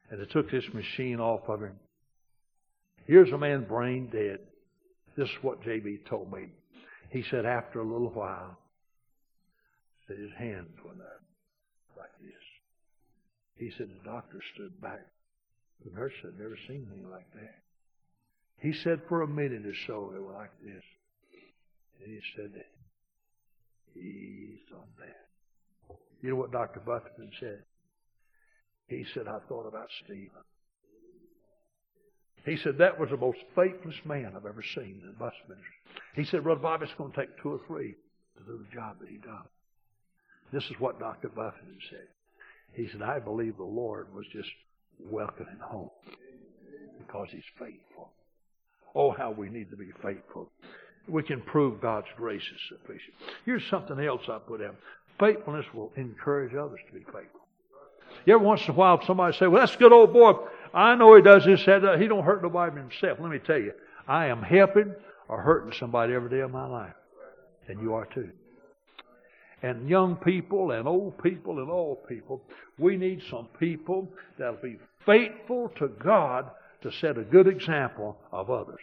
[0.09, 1.79] And they took this machine off of him.
[3.07, 4.39] Here's a man brain dead.
[5.15, 5.99] This is what J.B.
[6.09, 6.47] told me.
[7.09, 8.57] He said, after a little while,
[10.07, 11.23] that his hands went up
[11.97, 12.43] like this.
[13.55, 15.05] He said the doctor stood back.
[15.85, 17.55] The nurse had never seen anything like that.
[18.59, 20.83] He said for a minute or so they were like this.
[22.03, 22.51] And he said,
[23.93, 25.97] He's on that.
[26.21, 26.81] You know what Dr.
[26.81, 27.63] Buffington said?
[28.87, 30.29] He said, I thought about Stephen.
[32.47, 35.73] He said, that was the most faithless man I've ever seen in bus ministry.
[36.15, 37.93] He said, Brother Bob, it's going to take two or three
[38.37, 39.43] to do the job that he done.
[40.53, 41.27] This is what Dr.
[41.27, 42.07] Buffington said.
[42.71, 44.49] He said, I believe the Lord was just
[44.97, 45.89] welcoming home
[46.99, 48.11] because he's faithful.
[48.95, 50.49] Oh, how we need to be faithful.
[51.09, 53.13] We can prove God's grace is sufficient.
[53.45, 54.71] Here's something else I put in.
[55.19, 57.41] Faithfulness will encourage others to be faithful.
[58.25, 60.33] You ever once in a while somebody say, well, that's a good old boy.
[60.77, 63.17] I know he does this, that, he don't hurt nobody but himself.
[63.19, 63.73] Let me tell you,
[64.07, 64.93] I am helping
[65.27, 66.93] or hurting somebody every day of my life.
[67.67, 68.29] And you are too.
[69.63, 72.43] And young people and old people and all people,
[72.77, 76.51] we need some people that'll be faithful to God
[76.83, 78.81] to set a good example of others.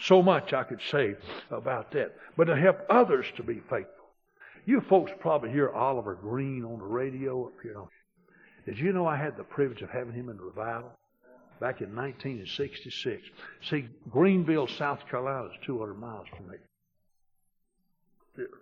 [0.00, 1.14] So much I could say
[1.52, 2.16] about that.
[2.36, 4.08] But to help others to be faithful.
[4.66, 7.76] You folks probably hear Oliver Greene on the radio up here.
[8.66, 10.92] Did you know I had the privilege of having him in revival
[11.60, 13.22] back in 1966?
[13.68, 16.56] See, Greenville, South Carolina is 200 miles from me.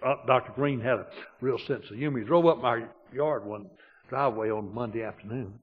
[0.05, 0.53] Uh, Dr.
[0.53, 1.07] Greene had a
[1.41, 2.19] real sense of humor.
[2.19, 3.67] He drove up my yard one
[4.09, 5.61] driveway on Monday afternoon.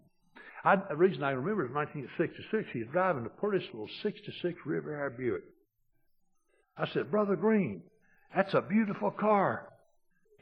[0.63, 2.69] I, the reason I remember is 1966.
[2.71, 5.43] He was driving a pretty little 66 Riviera Buick.
[6.77, 7.81] I said, Brother Greene,
[8.35, 9.69] that's a beautiful car.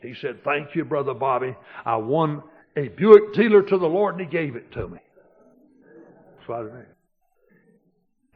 [0.01, 1.55] He said, Thank you, Brother Bobby.
[1.85, 2.43] I won
[2.75, 4.99] a Buick dealer to the Lord and he gave it to me.
[6.37, 6.95] That's what I remember.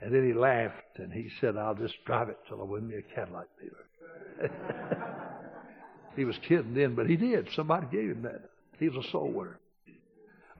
[0.01, 2.95] And then he laughed and he said, I'll just drive it till I win me
[2.95, 4.51] a Cadillac dealer.
[6.15, 7.49] he was kidding then, but he did.
[7.53, 8.49] Somebody gave him that.
[8.79, 9.59] He was a soul winner.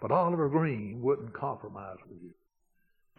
[0.01, 2.31] But Oliver Greene wouldn't compromise with you.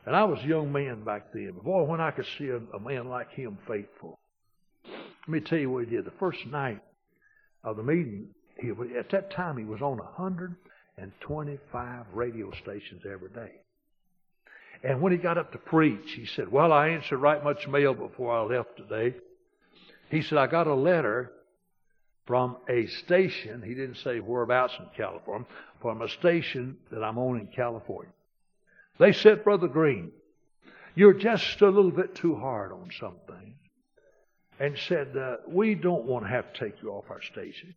[0.07, 1.53] And I was a young man back then.
[1.63, 4.19] Boy, when I could see a, a man like him faithful.
[4.85, 6.05] Let me tell you what he did.
[6.05, 6.81] The first night
[7.63, 8.29] of the meeting,
[8.61, 13.53] he, at that time he was on 125 radio stations every day.
[14.83, 17.95] And when he got up to preach, he said, Well, I answered right much mail
[17.95, 19.15] before I left today.
[20.11, 21.31] He said, I got a letter
[22.27, 25.47] from a station, he didn't say whereabouts in California,
[25.83, 28.13] from a station that I'm on in California.
[28.99, 30.13] They said, Brother Greene,
[30.95, 33.57] you're just a little bit too hard on some things.
[34.61, 37.75] And said, uh, we don't want to have to take you off our station.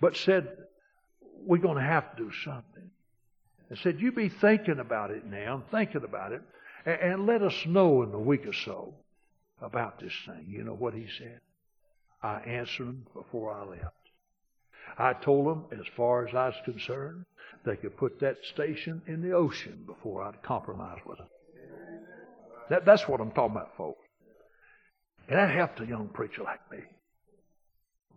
[0.00, 0.48] But said,
[1.44, 2.90] we're going to have to do something.
[3.68, 6.42] And said, you be thinking about it now, thinking about it,
[6.84, 8.94] and, and let us know in a week or so
[9.60, 10.46] about this thing.
[10.48, 11.40] You know what he said?
[12.22, 13.94] I answered him before I left.
[14.98, 17.24] I told them, as far as I was concerned,
[17.64, 21.28] they could put that station in the ocean before I'd compromise with them.
[22.70, 24.06] That, that's what I'm talking about, folks.
[25.28, 26.78] And that helped a young preacher like me.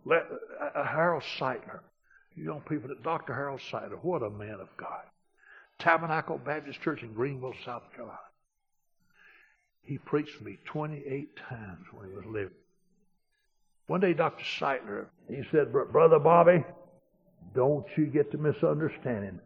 [0.04, 0.26] Let,
[0.60, 1.80] uh, uh Harold Sightler,
[2.36, 3.34] young people, that Dr.
[3.34, 5.02] Harold Sightler, what a man of God.
[5.78, 8.18] Tabernacle Baptist Church in Greenville, South Carolina.
[9.82, 12.54] He preached for me 28 times when he was living.
[13.86, 14.44] One day, Dr.
[14.44, 16.64] Sightler, he said, Brother Bobby,
[17.54, 19.40] don't you get to misunderstanding.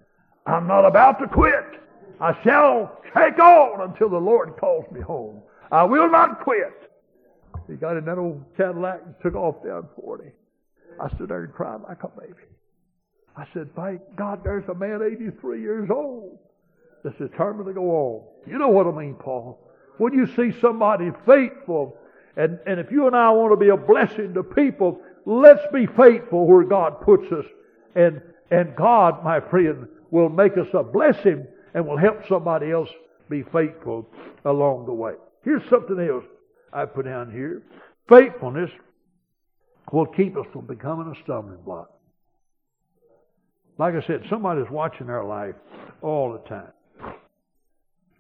[0.47, 1.81] I'm not about to quit.
[2.21, 5.43] I shall take on until the Lord calls me home.
[5.71, 6.91] I will not quit.
[7.69, 10.31] He got in that old Cadillac and took off down 40.
[11.01, 12.35] I stood there and cried like a baby.
[13.37, 16.39] I said, thank God there's a man 83 years old
[17.05, 18.51] that's determined to go on.
[18.51, 19.59] You know what I mean, Paul.
[19.99, 21.97] When you see somebody faithful
[22.39, 25.87] and, and if you and I want to be a blessing to people, let's be
[25.87, 27.45] faithful where God puts us.
[27.97, 32.89] And, and God, my friend, will make us a blessing and will help somebody else
[33.29, 34.09] be faithful
[34.45, 35.15] along the way.
[35.43, 36.25] Here's something else
[36.73, 37.65] I put down here.
[38.09, 38.71] Faithfulness
[39.93, 41.91] will keep us from becoming a stumbling block.
[43.79, 45.55] Like I said, somebody's watching our life
[46.03, 46.73] all the time.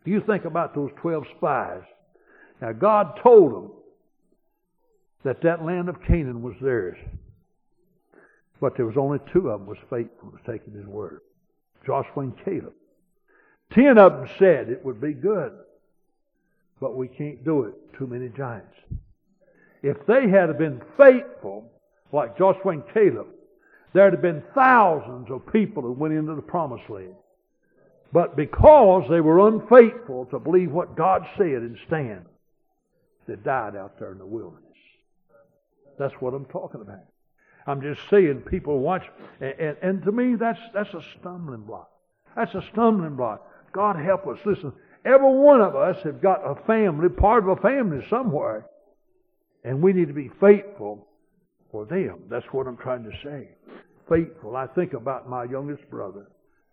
[0.04, 1.82] You think about those 12 spies.
[2.62, 3.72] Now, God told them
[5.24, 6.96] that that land of Canaan was theirs.
[8.60, 11.20] But there was only two of them was faithful was taking his word.
[11.84, 12.72] Joshua and Caleb.
[13.72, 15.52] Ten of them said it would be good,
[16.80, 17.74] but we can't do it.
[17.98, 18.74] Too many giants.
[19.82, 21.70] If they had been faithful,
[22.12, 23.28] like Joshua and Caleb,
[23.92, 27.14] there'd have been thousands of people who went into the promised land.
[28.12, 32.24] But because they were unfaithful to believe what God said and stand,
[33.26, 34.64] they died out there in the wilderness.
[35.98, 37.04] That's what I'm talking about.
[37.66, 39.04] I'm just saying people watch,
[39.40, 41.90] and, and, and to me, that's that's a stumbling block.
[42.34, 43.46] That's a stumbling block.
[43.72, 44.38] God help us.
[44.46, 44.72] Listen,
[45.04, 48.66] every one of us have got a family, part of a family somewhere,
[49.64, 51.06] and we need to be faithful
[51.70, 52.20] for them.
[52.30, 53.48] That's what I'm trying to say.
[54.08, 54.56] Faithful.
[54.56, 56.28] I think about my youngest brother,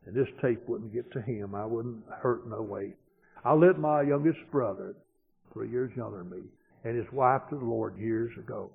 [0.05, 1.55] and this tape wouldn't get to him.
[1.55, 2.93] I wouldn't hurt no way.
[3.43, 4.95] I led my youngest brother,
[5.53, 6.43] three years younger than me,
[6.83, 8.71] and his wife to the Lord years ago.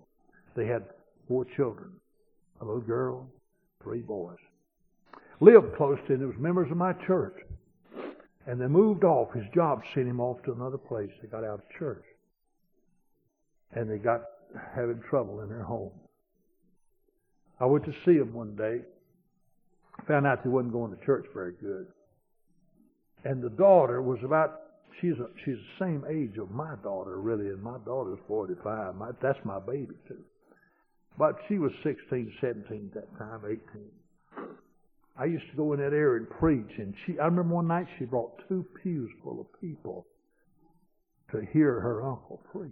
[0.54, 0.84] They had
[1.28, 1.92] four children
[2.60, 3.26] a little girl,
[3.82, 4.36] three boys.
[5.40, 6.20] Lived close to him.
[6.20, 7.36] They was members of my church.
[8.46, 9.32] And they moved off.
[9.32, 11.10] His job sent him off to another place.
[11.22, 12.04] They got out of church.
[13.74, 14.22] And they got
[14.74, 15.92] having trouble in their home.
[17.60, 18.80] I went to see him one day.
[20.08, 21.86] Found out he wasn't going to church very good.
[23.24, 24.60] And the daughter was about
[25.00, 28.94] she's a, she's the same age of my daughter really, and my daughter's forty five.
[28.94, 30.24] My, that's my baby too.
[31.18, 33.58] But she was 16, 17 at that time, 18.
[35.18, 37.18] I used to go in that area and preach, and she.
[37.18, 40.06] I remember one night she brought two pews full of people
[41.30, 42.70] to hear her uncle preach.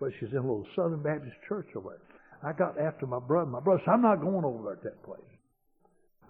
[0.00, 2.50] But she's in a little Southern Baptist church over there.
[2.50, 3.50] I got after my brother.
[3.50, 5.20] My brother said, I'm not going over there to that place.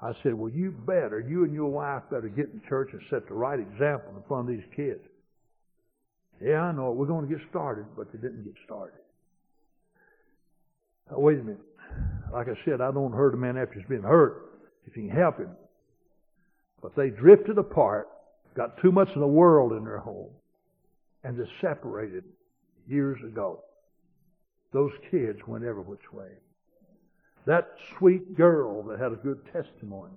[0.03, 3.27] I said, Well, you better, you and your wife better get in church and set
[3.27, 5.01] the right example in front of these kids.
[6.43, 6.91] Yeah, I know.
[6.91, 8.99] We're going to get started, but they didn't get started.
[11.11, 11.61] Now, wait a minute.
[12.33, 15.17] Like I said, I don't hurt a man after he's been hurt if you can
[15.17, 15.51] help him.
[16.83, 18.09] But they drifted apart,
[18.57, 20.31] got too much of the world in their home,
[21.23, 22.25] and they separated
[22.89, 23.63] years ago.
[24.73, 26.31] Those kids went every which way.
[27.47, 27.69] That
[27.99, 30.15] sweet girl that had a good testimony,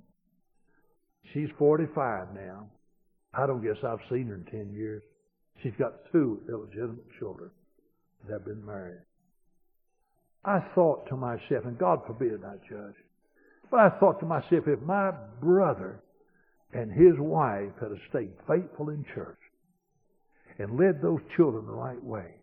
[1.34, 2.68] she's 45 now.
[3.34, 5.04] I don't guess I've seen her in 10 years.
[5.62, 7.52] She's got two illegitimate children
[8.26, 9.02] that have been married.
[10.46, 12.96] I thought to myself, and God forbid I judge,
[13.70, 16.02] but I thought to myself, if my brother
[16.74, 19.40] and his wife had stayed faithful in church
[20.58, 22.37] and led those children the right way,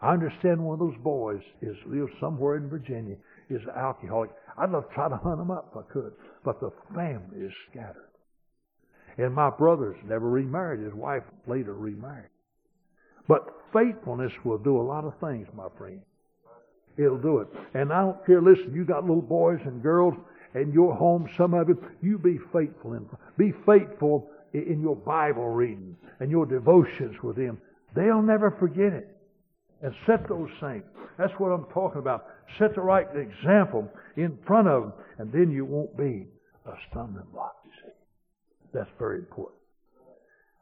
[0.00, 3.16] I understand one of those boys is lives somewhere in Virginia,
[3.50, 4.30] is an alcoholic.
[4.56, 6.12] I'd love to try to hunt him up if I could,
[6.44, 8.08] but the family is scattered.
[9.16, 10.80] And my brother's never remarried.
[10.80, 12.30] His wife later remarried.
[13.26, 16.00] But faithfulness will do a lot of things, my friend.
[16.96, 17.48] It'll do it.
[17.74, 20.14] And I don't care, listen, you got little boys and girls
[20.54, 23.06] in your home, some of it, you be faithful in,
[23.36, 27.58] be faithful in your Bible reading and your devotions with them.
[27.94, 29.17] They'll never forget it.
[29.82, 30.82] And set those things.
[31.18, 32.26] That's what I'm talking about.
[32.58, 36.26] Set the right example in front of them, and then you won't be
[36.66, 37.92] a stumbling block, you see.
[38.72, 39.58] That's very important.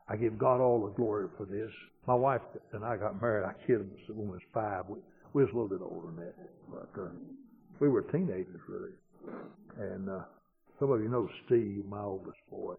[0.09, 1.71] I give God all the glory for this.
[2.07, 3.45] My wife and I got married.
[3.45, 4.85] I kid him when we was five.
[4.89, 4.99] We,
[5.33, 6.35] we was a little bit older than that,
[6.71, 7.09] but uh,
[7.81, 8.93] we were teenagers really.
[9.79, 10.21] And uh,
[10.79, 12.75] some of you know Steve, my oldest boy.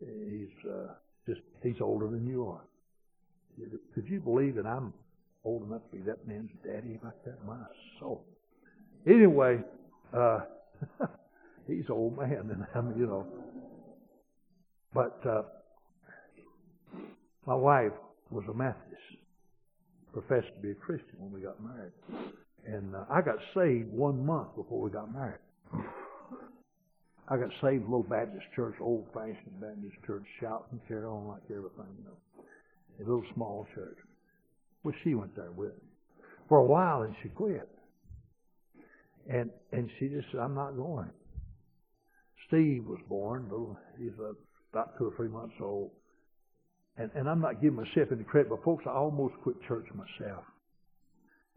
[0.00, 0.94] He's uh,
[1.26, 2.62] just he's older than you are.
[3.94, 4.94] Could you believe that I'm
[5.44, 7.44] old enough to be that man's daddy like that?
[7.46, 7.56] My
[8.00, 8.24] soul.
[9.06, 9.60] Anyway,
[10.16, 10.40] uh,
[11.66, 13.26] he's an old man, and I'm, you know.
[14.94, 15.42] But uh,
[17.46, 17.92] my wife
[18.30, 18.98] was a Methodist
[20.12, 21.92] professed to be a Christian when we got married.
[22.66, 25.38] And uh, I got saved one month before we got married.
[27.28, 31.92] I got saved little Baptist church, old fashioned Baptist church, shouting, carry on like everything,
[31.98, 32.44] you know.
[33.00, 33.98] A little small church.
[34.82, 35.88] Well, she went there with me.
[36.48, 37.68] For a while, and she quit.
[39.30, 41.10] And and she just said, I'm not going.
[42.46, 44.12] Steve was born, little, he's
[44.72, 45.90] about two or three months old.
[46.96, 50.44] And, and I'm not giving myself any credit, but folks, I almost quit church myself.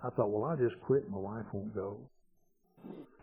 [0.04, 1.04] I thought, well, I'll just quit.
[1.04, 1.98] And my wife won't go.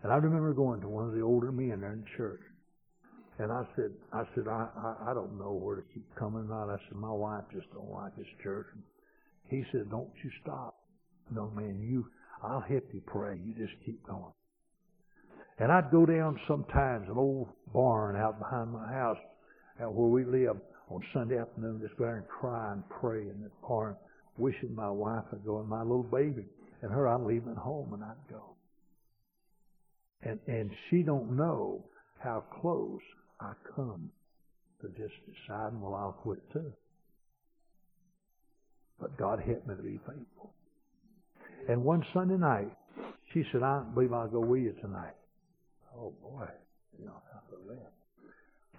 [0.03, 2.41] And I remember going to one of the older men there in church.
[3.37, 6.69] And I said, I said, I, I, I don't know where to keep coming out.
[6.69, 8.67] I said, my wife just don't like this church.
[9.49, 10.75] He said, don't you stop.
[11.31, 12.07] No, man, you,
[12.43, 13.39] I'll help you pray.
[13.43, 14.33] You just keep going.
[15.59, 19.17] And I'd go down sometimes an old barn out behind my house,
[19.81, 20.57] out where we live,
[20.89, 23.95] on Sunday afternoon, just go there and cry and pray in the barn,
[24.37, 26.45] wishing my wife would go and my little baby
[26.81, 28.55] and her I'd leave at home and I'd go.
[30.21, 31.85] And and she don't know
[32.19, 33.01] how close
[33.39, 34.09] I come
[34.81, 36.71] to just deciding, well, I'll quit too.
[38.99, 40.53] But God helped me to be faithful.
[41.67, 42.71] And one Sunday night,
[43.33, 45.13] she said, I believe I'll go with you tonight.
[45.95, 46.47] Oh boy,
[46.99, 47.21] you know,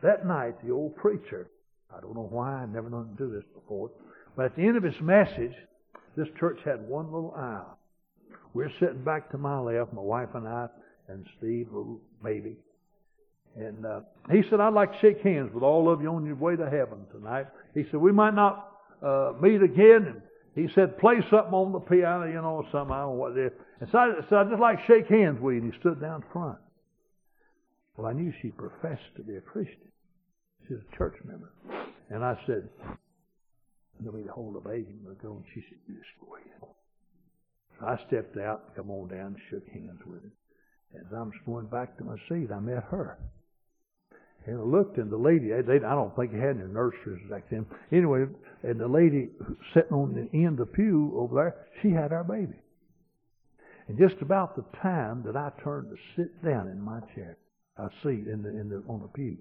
[0.02, 0.26] that.
[0.26, 1.50] Night, the old preacher,
[1.94, 3.90] I don't know why, I never known to do this before,
[4.36, 5.52] but at the end of his message,
[6.16, 7.78] this church had one little aisle.
[8.54, 10.68] We're sitting back to my left, my wife and I,
[11.08, 11.68] and Steve,
[12.22, 12.56] baby.
[13.56, 14.00] And uh,
[14.30, 16.70] he said, I'd like to shake hands with all of you on your way to
[16.70, 17.46] heaven tonight.
[17.74, 18.69] He said, we might not
[19.02, 20.22] uh, meet again.
[20.56, 23.32] And he said, play something on the piano, you know, something, I what.
[23.32, 23.50] And
[23.90, 25.62] so I, so I just like shake hands with you.
[25.62, 26.58] And he stood down front.
[27.96, 29.92] Well, I knew she professed to be a Christian.
[30.66, 31.52] She's a church member.
[32.10, 32.68] And I said,
[34.04, 35.32] let me hold the baby and go.
[35.32, 36.46] And she said, you just go ahead.
[37.78, 40.32] So I stepped out, come on down, and shook hands with him.
[40.94, 43.18] As I was going back to my seat, I met her.
[44.46, 47.44] And I looked, and the lady, they, I don't think they had any nurses back
[47.50, 47.66] then.
[47.92, 48.26] Anyway,
[48.62, 49.28] and the lady
[49.74, 52.56] sitting on the end of the pew over there, she had our baby.
[53.88, 57.36] And just about the time that I turned to sit down in my chair,
[57.76, 59.36] a seat in the, in the, on the pew.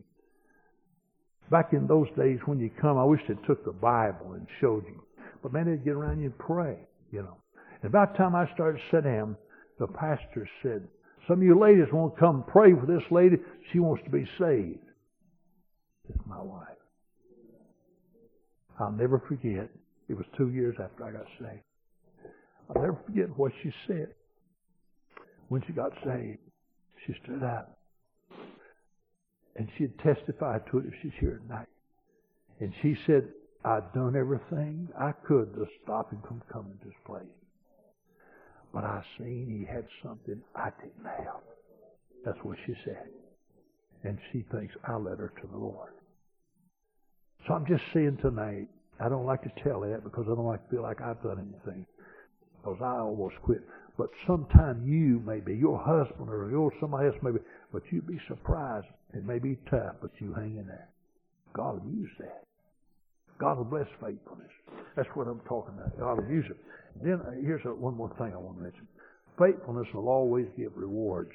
[1.49, 4.85] Back in those days when you come, I wish they took the Bible and showed
[4.85, 5.03] you.
[5.41, 6.77] But man, they'd get around you and pray,
[7.11, 7.37] you know.
[7.81, 9.37] And about the time I started to sit down,
[9.79, 10.87] the pastor said,
[11.27, 13.37] Some of you ladies won't come pray for this lady.
[13.71, 14.79] She wants to be saved.
[16.09, 16.67] It's my wife.
[18.79, 19.69] I'll never forget.
[20.07, 21.63] It was two years after I got saved.
[22.69, 24.09] I'll never forget what she said.
[25.49, 26.39] When she got saved,
[27.05, 27.77] she stood up.
[29.55, 31.67] And she had testified to it if she's here tonight.
[32.59, 33.27] And she said,
[33.65, 37.23] I'd done everything I could to stop him from coming to this place.
[38.73, 41.41] But I seen he had something I didn't have.
[42.23, 43.09] That's what she said.
[44.03, 45.91] And she thinks I led her to the Lord.
[47.47, 48.67] So I'm just saying tonight,
[48.99, 51.39] I don't like to tell that because I don't like to feel like I've done
[51.39, 51.85] anything.
[52.61, 53.61] Because I almost quit.
[53.97, 57.39] But sometime you may be, your husband or your somebody else may be,
[57.71, 58.87] but you'd be surprised.
[59.13, 60.87] It may be tough, but you hang in there.
[61.53, 62.43] God will use that.
[63.39, 64.51] God will bless faithfulness.
[64.95, 65.97] That's what I'm talking about.
[65.97, 66.57] God will use it.
[67.01, 68.87] Then uh, here's one more thing I want to mention.
[69.39, 71.31] Faithfulness will always give rewards.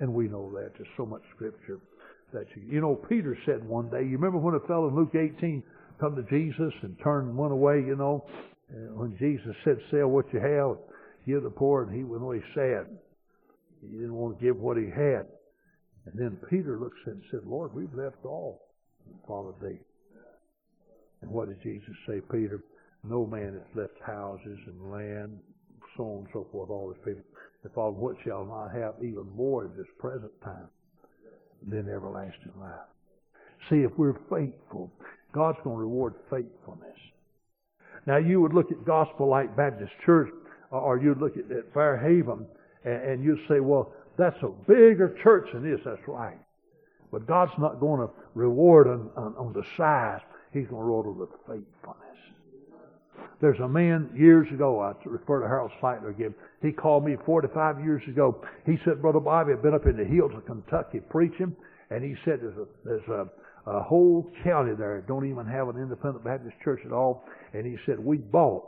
[0.00, 0.72] And we know that.
[0.76, 1.78] There's so much scripture
[2.32, 5.14] that you, you know, Peter said one day, you remember when a fellow in Luke
[5.14, 5.62] 18
[6.00, 8.24] come to Jesus and turned went away, you know,
[8.94, 10.76] when Jesus said, sell what you have,
[11.26, 12.86] give the poor, and he went away sad.
[13.80, 15.26] He didn't want to give what he had.
[16.06, 18.62] And then Peter looks and said, Lord, we've left all
[19.06, 19.78] and followed thee.
[21.20, 22.64] And what did Jesus say, Peter?
[23.04, 25.38] No man has left houses and land,
[25.96, 27.24] so on and so forth, all these people.
[27.64, 30.68] If all what shall not have even more in this present time
[31.68, 32.72] than everlasting life.
[33.70, 34.90] See, if we're faithful,
[35.32, 36.98] God's going to reward faithfulness.
[38.06, 40.30] Now, you would look at Gospel Light Baptist Church,
[40.70, 42.46] or you'd look at, at Fairhaven,
[42.84, 45.80] and, and you'd say, well, that's a bigger church than this.
[45.84, 46.38] That's right.
[47.10, 50.20] But God's not going to reward on, on, on the size.
[50.52, 52.11] He's going to reward on the faithfulness.
[53.40, 56.34] There's a man years ago, I refer to Harold Sightler again.
[56.60, 58.44] He called me 45 years ago.
[58.66, 61.54] He said, Brother Bobby, I've been up in the hills of Kentucky preaching,
[61.90, 63.26] and he said there's a, there's a,
[63.70, 67.24] a whole county there don't even have an independent Baptist church at all.
[67.52, 68.64] And he said, we bought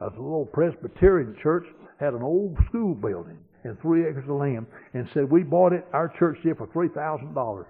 [0.00, 1.66] a little Presbyterian church,
[1.98, 5.84] had an old school building and three acres of land, and said, we bought it,
[5.92, 7.64] our church did, for $3,000.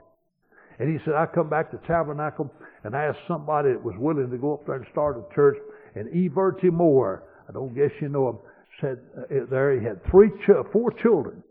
[0.79, 2.53] And he said, I come back to Tabernacle
[2.85, 5.57] and asked somebody that was willing to go up there and start a church.
[5.99, 6.29] And E.
[6.29, 8.39] Bertie Moore, I don't guess you know him,
[8.81, 11.43] said uh, there he had three, ch- four children.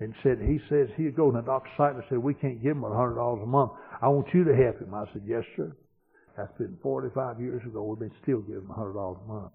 [0.00, 1.70] And said, he says, he'd go, and Dr.
[1.78, 3.72] Sightler said, we can't give him a $100 a month.
[4.02, 4.92] I want you to help him.
[4.92, 5.76] I said, yes, sir.
[6.36, 7.84] That's been 45 years ago.
[7.84, 9.52] We've been still giving him $100 a month.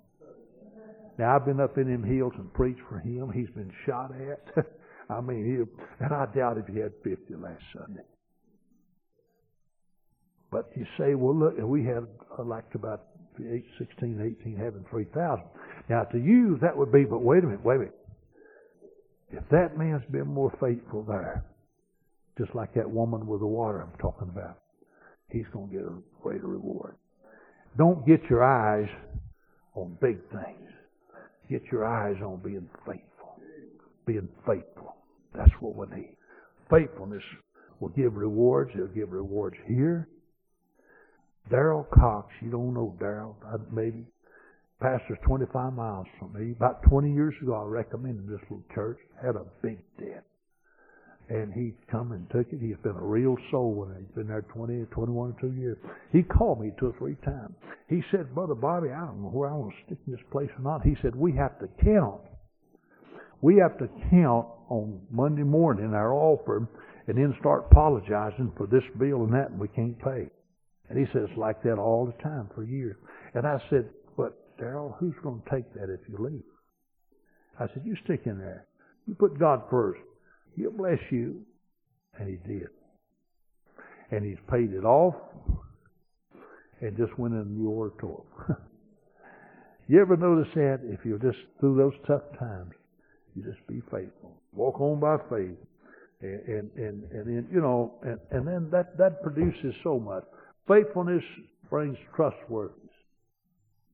[1.18, 3.32] Now, I've been up in them hills and preached for him.
[3.34, 4.66] He's been shot at.
[5.10, 8.04] I mean, he, and I doubt if he had 50 last Sunday.
[10.52, 12.08] But you say, well, look, we had
[12.40, 13.07] elect about
[13.46, 15.44] 8, 16, 18, having 3,000.
[15.90, 18.00] Now, to you, that would be, but wait a minute, wait a minute.
[19.32, 21.44] If that man's been more faithful there,
[22.38, 24.60] Just like that woman with the water I'm talking about.
[25.30, 26.96] He's going to get a greater reward.
[27.78, 28.88] Don't get your eyes
[29.76, 30.70] on big things.
[31.50, 33.42] Get your eyes on being faithful.
[34.06, 34.96] Being faithful.
[35.36, 36.16] That's what we need.
[36.70, 37.24] Faithfulness
[37.80, 38.72] will give rewards.
[38.76, 40.08] It'll give rewards here.
[41.50, 43.36] Daryl Cox, you don't know Daryl,
[43.72, 44.06] maybe.
[44.80, 46.52] Pastor's 25 miles from me.
[46.52, 49.00] About 20 years ago, I recommended this little church.
[49.22, 50.24] Had a big debt.
[51.30, 52.60] And he come and took it.
[52.62, 54.00] He's been a real soul winner.
[54.00, 55.78] He's been there 20, 21, two years.
[56.14, 57.56] He called me two or three times.
[57.90, 60.50] He said, Brother Bobby, I don't know where I want to stick in this place
[60.58, 60.84] or not.
[60.84, 62.22] He said, we have to count.
[63.42, 66.68] We have to count on Monday morning our offer
[67.08, 70.30] and then start apologizing for this bill and that we can't pay.
[70.90, 72.96] And he says like that all the time for years.
[73.34, 76.44] And I said, but Daryl, who's going to take that if you leave?
[77.60, 78.66] I said, you stick in there.
[79.08, 80.00] You put God first.
[80.56, 81.42] He'll bless you.
[82.20, 82.68] And he did.
[84.12, 85.16] And he's paid it off
[86.82, 88.24] and just went in new oratorium.
[89.88, 90.80] you ever notice that?
[90.84, 92.72] If you're just through those tough times,
[93.36, 94.42] you just be faithful.
[94.54, 95.58] Walk on by faith.
[96.22, 100.24] And, and, and, and then, you know, and, and then that, that produces so much.
[100.68, 101.24] Faithfulness
[101.70, 102.84] brings trustworthiness.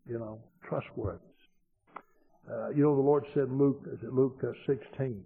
[0.07, 1.21] You know, trustworthiness.
[2.49, 5.23] Uh, you know, the Lord said in Luke, is it Luke uh, 16,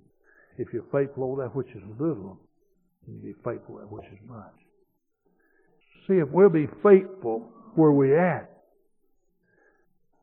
[0.57, 2.39] if you're faithful over that which is little,
[3.07, 4.53] you be faithful that which is much.
[6.07, 8.49] See, if we'll be faithful where we're at,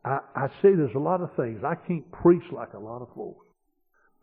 [0.04, 1.62] I, I see there's a lot of things.
[1.64, 3.46] I can't preach like a lot of folks,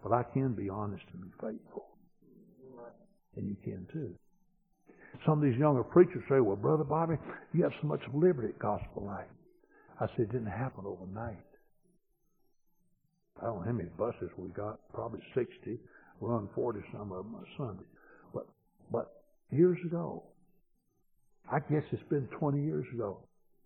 [0.04, 1.88] but I can be honest and be faithful.
[3.36, 4.14] And you can too.
[5.26, 7.16] Some of these younger preachers say, well, Brother Bobby,
[7.54, 9.30] you have so much liberty at Gospel Light.
[10.00, 11.38] I said, it didn't happen overnight.
[13.40, 15.78] I don't know how many buses we got, probably 60.
[16.20, 17.86] We run 40 some of them on Sunday.
[18.34, 18.48] But,
[18.92, 20.24] but years ago,
[21.52, 23.20] I guess it's been 20 years ago,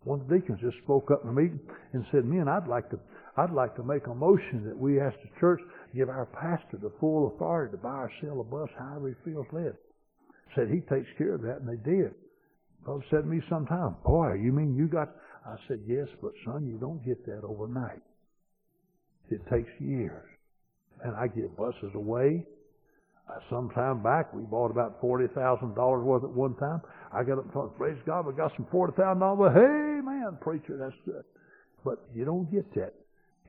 [0.03, 1.59] one of the deacons just spoke up in a meeting
[1.93, 2.99] and said, "Man, I'd like to,
[3.37, 6.77] I'd like to make a motion that we ask the church to give our pastor
[6.77, 9.75] the full authority to buy or sell a bus however he feels led."
[10.55, 12.13] Said he takes care of that, and they did.
[12.85, 15.09] Folks said to me sometime, "Boy, you mean you got?"
[15.45, 18.01] I said, "Yes, but son, you don't get that overnight.
[19.29, 20.25] It takes years."
[21.03, 22.45] And I give buses away.
[23.27, 26.81] Uh, some time back, we bought about forty thousand dollars worth at one time.
[27.11, 29.53] I got up and thought, praise God, we got some forty thousand dollars.
[29.53, 31.23] Hey, man, preacher, that's good.
[31.83, 32.93] But you don't get that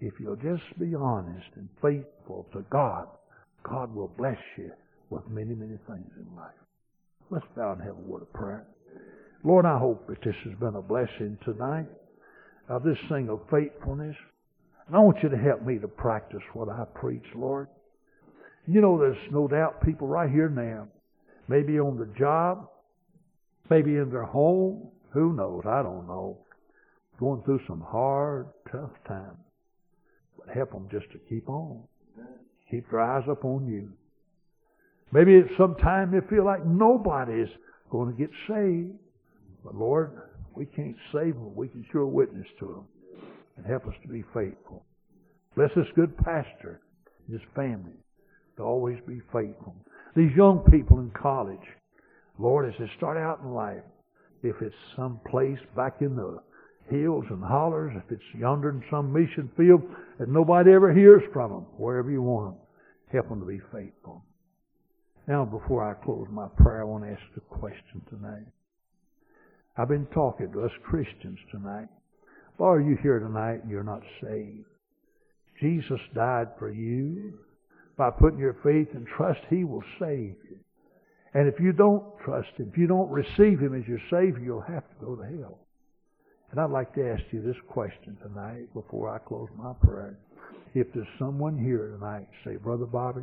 [0.00, 3.06] if you'll just be honest and faithful to God.
[3.62, 4.72] God will bless you
[5.10, 6.65] with many, many things in life.
[7.30, 8.66] Let's bow and have a word of prayer.
[9.42, 11.86] Lord, I hope that this has been a blessing tonight
[12.68, 14.16] of this thing of faithfulness.
[14.86, 17.68] And I want you to help me to practice what I preach, Lord.
[18.66, 20.88] You know, there's no doubt people right here now,
[21.48, 22.68] maybe on the job,
[23.70, 25.62] maybe in their home, who knows?
[25.66, 26.38] I don't know.
[27.18, 29.38] Going through some hard, tough times.
[30.38, 31.82] But help them just to keep on.
[32.70, 33.92] Keep their eyes up on you.
[35.12, 37.48] Maybe at some time they feel like nobody's
[37.90, 38.92] going to get saved.
[39.64, 40.12] But Lord,
[40.54, 41.54] we can't save them.
[41.54, 42.84] We can sure witness to them.
[43.56, 44.84] And help us to be faithful.
[45.54, 46.80] Bless this good pastor
[47.26, 47.96] and his family
[48.56, 49.74] to always be faithful.
[50.14, 51.58] These young people in college,
[52.38, 53.82] Lord, as they start out in life,
[54.42, 56.38] if it's some place back in the
[56.90, 59.82] hills and hollers, if it's yonder in some mission field
[60.18, 62.60] that nobody ever hears from them, wherever you want them,
[63.12, 64.22] help them to be faithful.
[65.26, 68.46] Now, before I close my prayer, I want to ask a question tonight.
[69.76, 71.88] I've been talking to us Christians tonight.
[72.58, 74.64] Or are you here tonight and you're not saved?
[75.60, 77.34] Jesus died for you.
[77.96, 80.58] By putting your faith and trust, He will save you.
[81.34, 84.60] And if you don't trust Him, if you don't receive Him as your Savior, you'll
[84.60, 85.58] have to go to hell.
[86.50, 90.18] And I'd like to ask you this question tonight before I close my prayer.
[90.74, 93.22] If there's someone here tonight, say, Brother Bobby,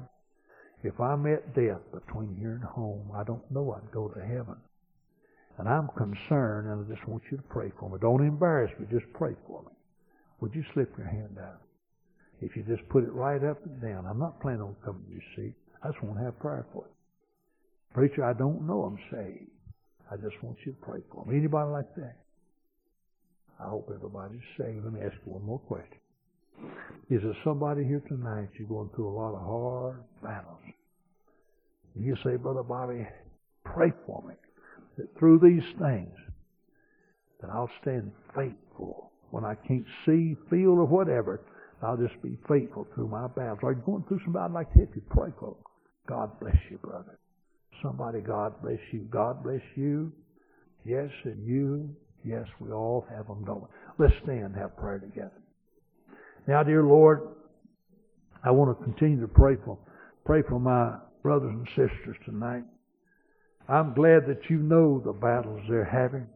[0.83, 4.57] if I met death between here and home, I don't know I'd go to heaven.
[5.57, 7.97] And I'm concerned, and I just want you to pray for me.
[8.01, 9.71] Don't embarrass me, just pray for me.
[10.41, 11.61] Would you slip your hand out?
[12.41, 14.05] If you just put it right up and down.
[14.05, 15.55] I'm not planning on coming to your seat.
[15.81, 16.93] I just want to have prayer for you.
[17.93, 19.51] Preacher, I don't know I'm saved.
[20.11, 21.37] I just want you to pray for me.
[21.37, 22.17] Anybody like that?
[23.59, 24.83] I hope everybody's saved.
[24.83, 26.02] Let me ask you one more question.
[27.09, 30.59] Is there somebody here tonight you're going through a lot of hard battles?
[31.95, 33.07] And you say, Brother Bobby,
[33.65, 34.35] pray for me
[34.97, 36.15] that through these things
[37.41, 41.41] that I'll stand faithful when I can't see, feel, or whatever
[41.83, 43.59] I'll just be faithful through my battles.
[43.63, 44.87] Are you going through some battle like that?
[44.95, 45.63] You pray for them.
[46.07, 47.19] God bless you, brother.
[47.81, 49.01] somebody, God bless you.
[49.09, 50.11] God bless you.
[50.85, 51.93] Yes, and you.
[52.23, 53.67] Yes, we all have them going.
[53.97, 55.42] Let's stand and have prayer together.
[56.47, 57.21] Now, dear Lord,
[58.43, 59.77] I want to continue to pray for,
[60.25, 62.63] pray for my brothers and sisters tonight.
[63.69, 66.27] I'm glad that you know the battles they're having.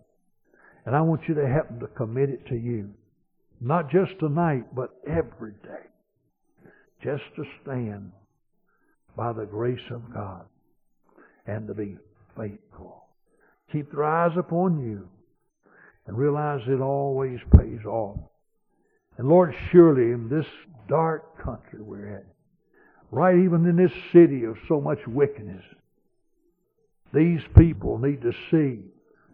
[0.86, 2.94] And I want you to help them to commit it to you.
[3.60, 5.84] Not just tonight, but every day.
[7.04, 8.14] Just to stand
[9.18, 10.46] by the grace of God
[11.46, 11.98] and to be
[12.38, 13.04] faithful.
[13.74, 15.10] Keep their eyes upon you
[16.06, 18.20] and realize it always pays off.
[19.18, 20.46] And Lord, surely in this
[20.88, 22.24] dark country we're in,
[23.12, 25.64] right even in this city of so much wickedness,
[27.14, 28.80] these people need to see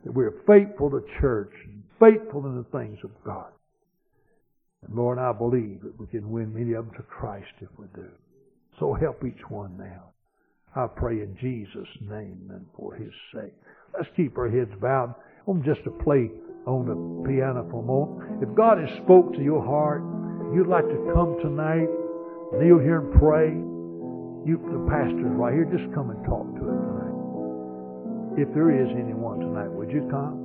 [0.03, 3.51] that we're faithful to church and faithful in the things of God.
[4.85, 7.87] And Lord, I believe that we can win many of them to Christ if we
[7.95, 8.09] do.
[8.79, 10.09] So help each one now.
[10.75, 13.53] I pray in Jesus' name and for His sake.
[13.93, 15.13] Let's keep our heads bowed.
[15.47, 16.31] I'm just to play
[16.65, 16.95] on the
[17.27, 18.43] piano for a moment.
[18.43, 20.03] If God has spoke to your heart,
[20.55, 21.89] you'd like to come tonight,
[22.55, 23.51] kneel here and pray,
[24.47, 27.15] you, the pastor's right here, just come and talk to him tonight.
[28.47, 30.39] If there is anyone tonight, would you come?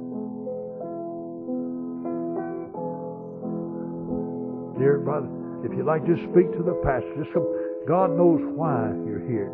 [4.78, 5.26] Dear brother,
[5.64, 7.46] if you'd like to speak to the pastor, just come.
[7.86, 9.50] God knows why you're here.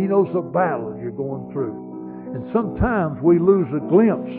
[0.00, 1.76] He knows the battle you're going through.
[2.32, 4.32] And sometimes we lose a glimpse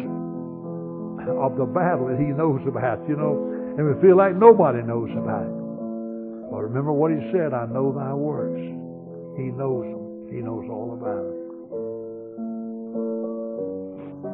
[1.30, 3.38] of the battle that He knows about, you know,
[3.78, 5.56] and we feel like nobody knows about it.
[6.52, 8.62] But remember what He said, I know thy works.
[9.38, 10.30] He knows them.
[10.30, 11.44] He knows all about them.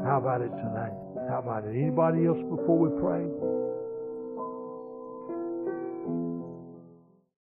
[0.04, 0.96] How about it tonight?
[1.30, 1.76] How about it?
[1.76, 3.59] Anybody else before we pray?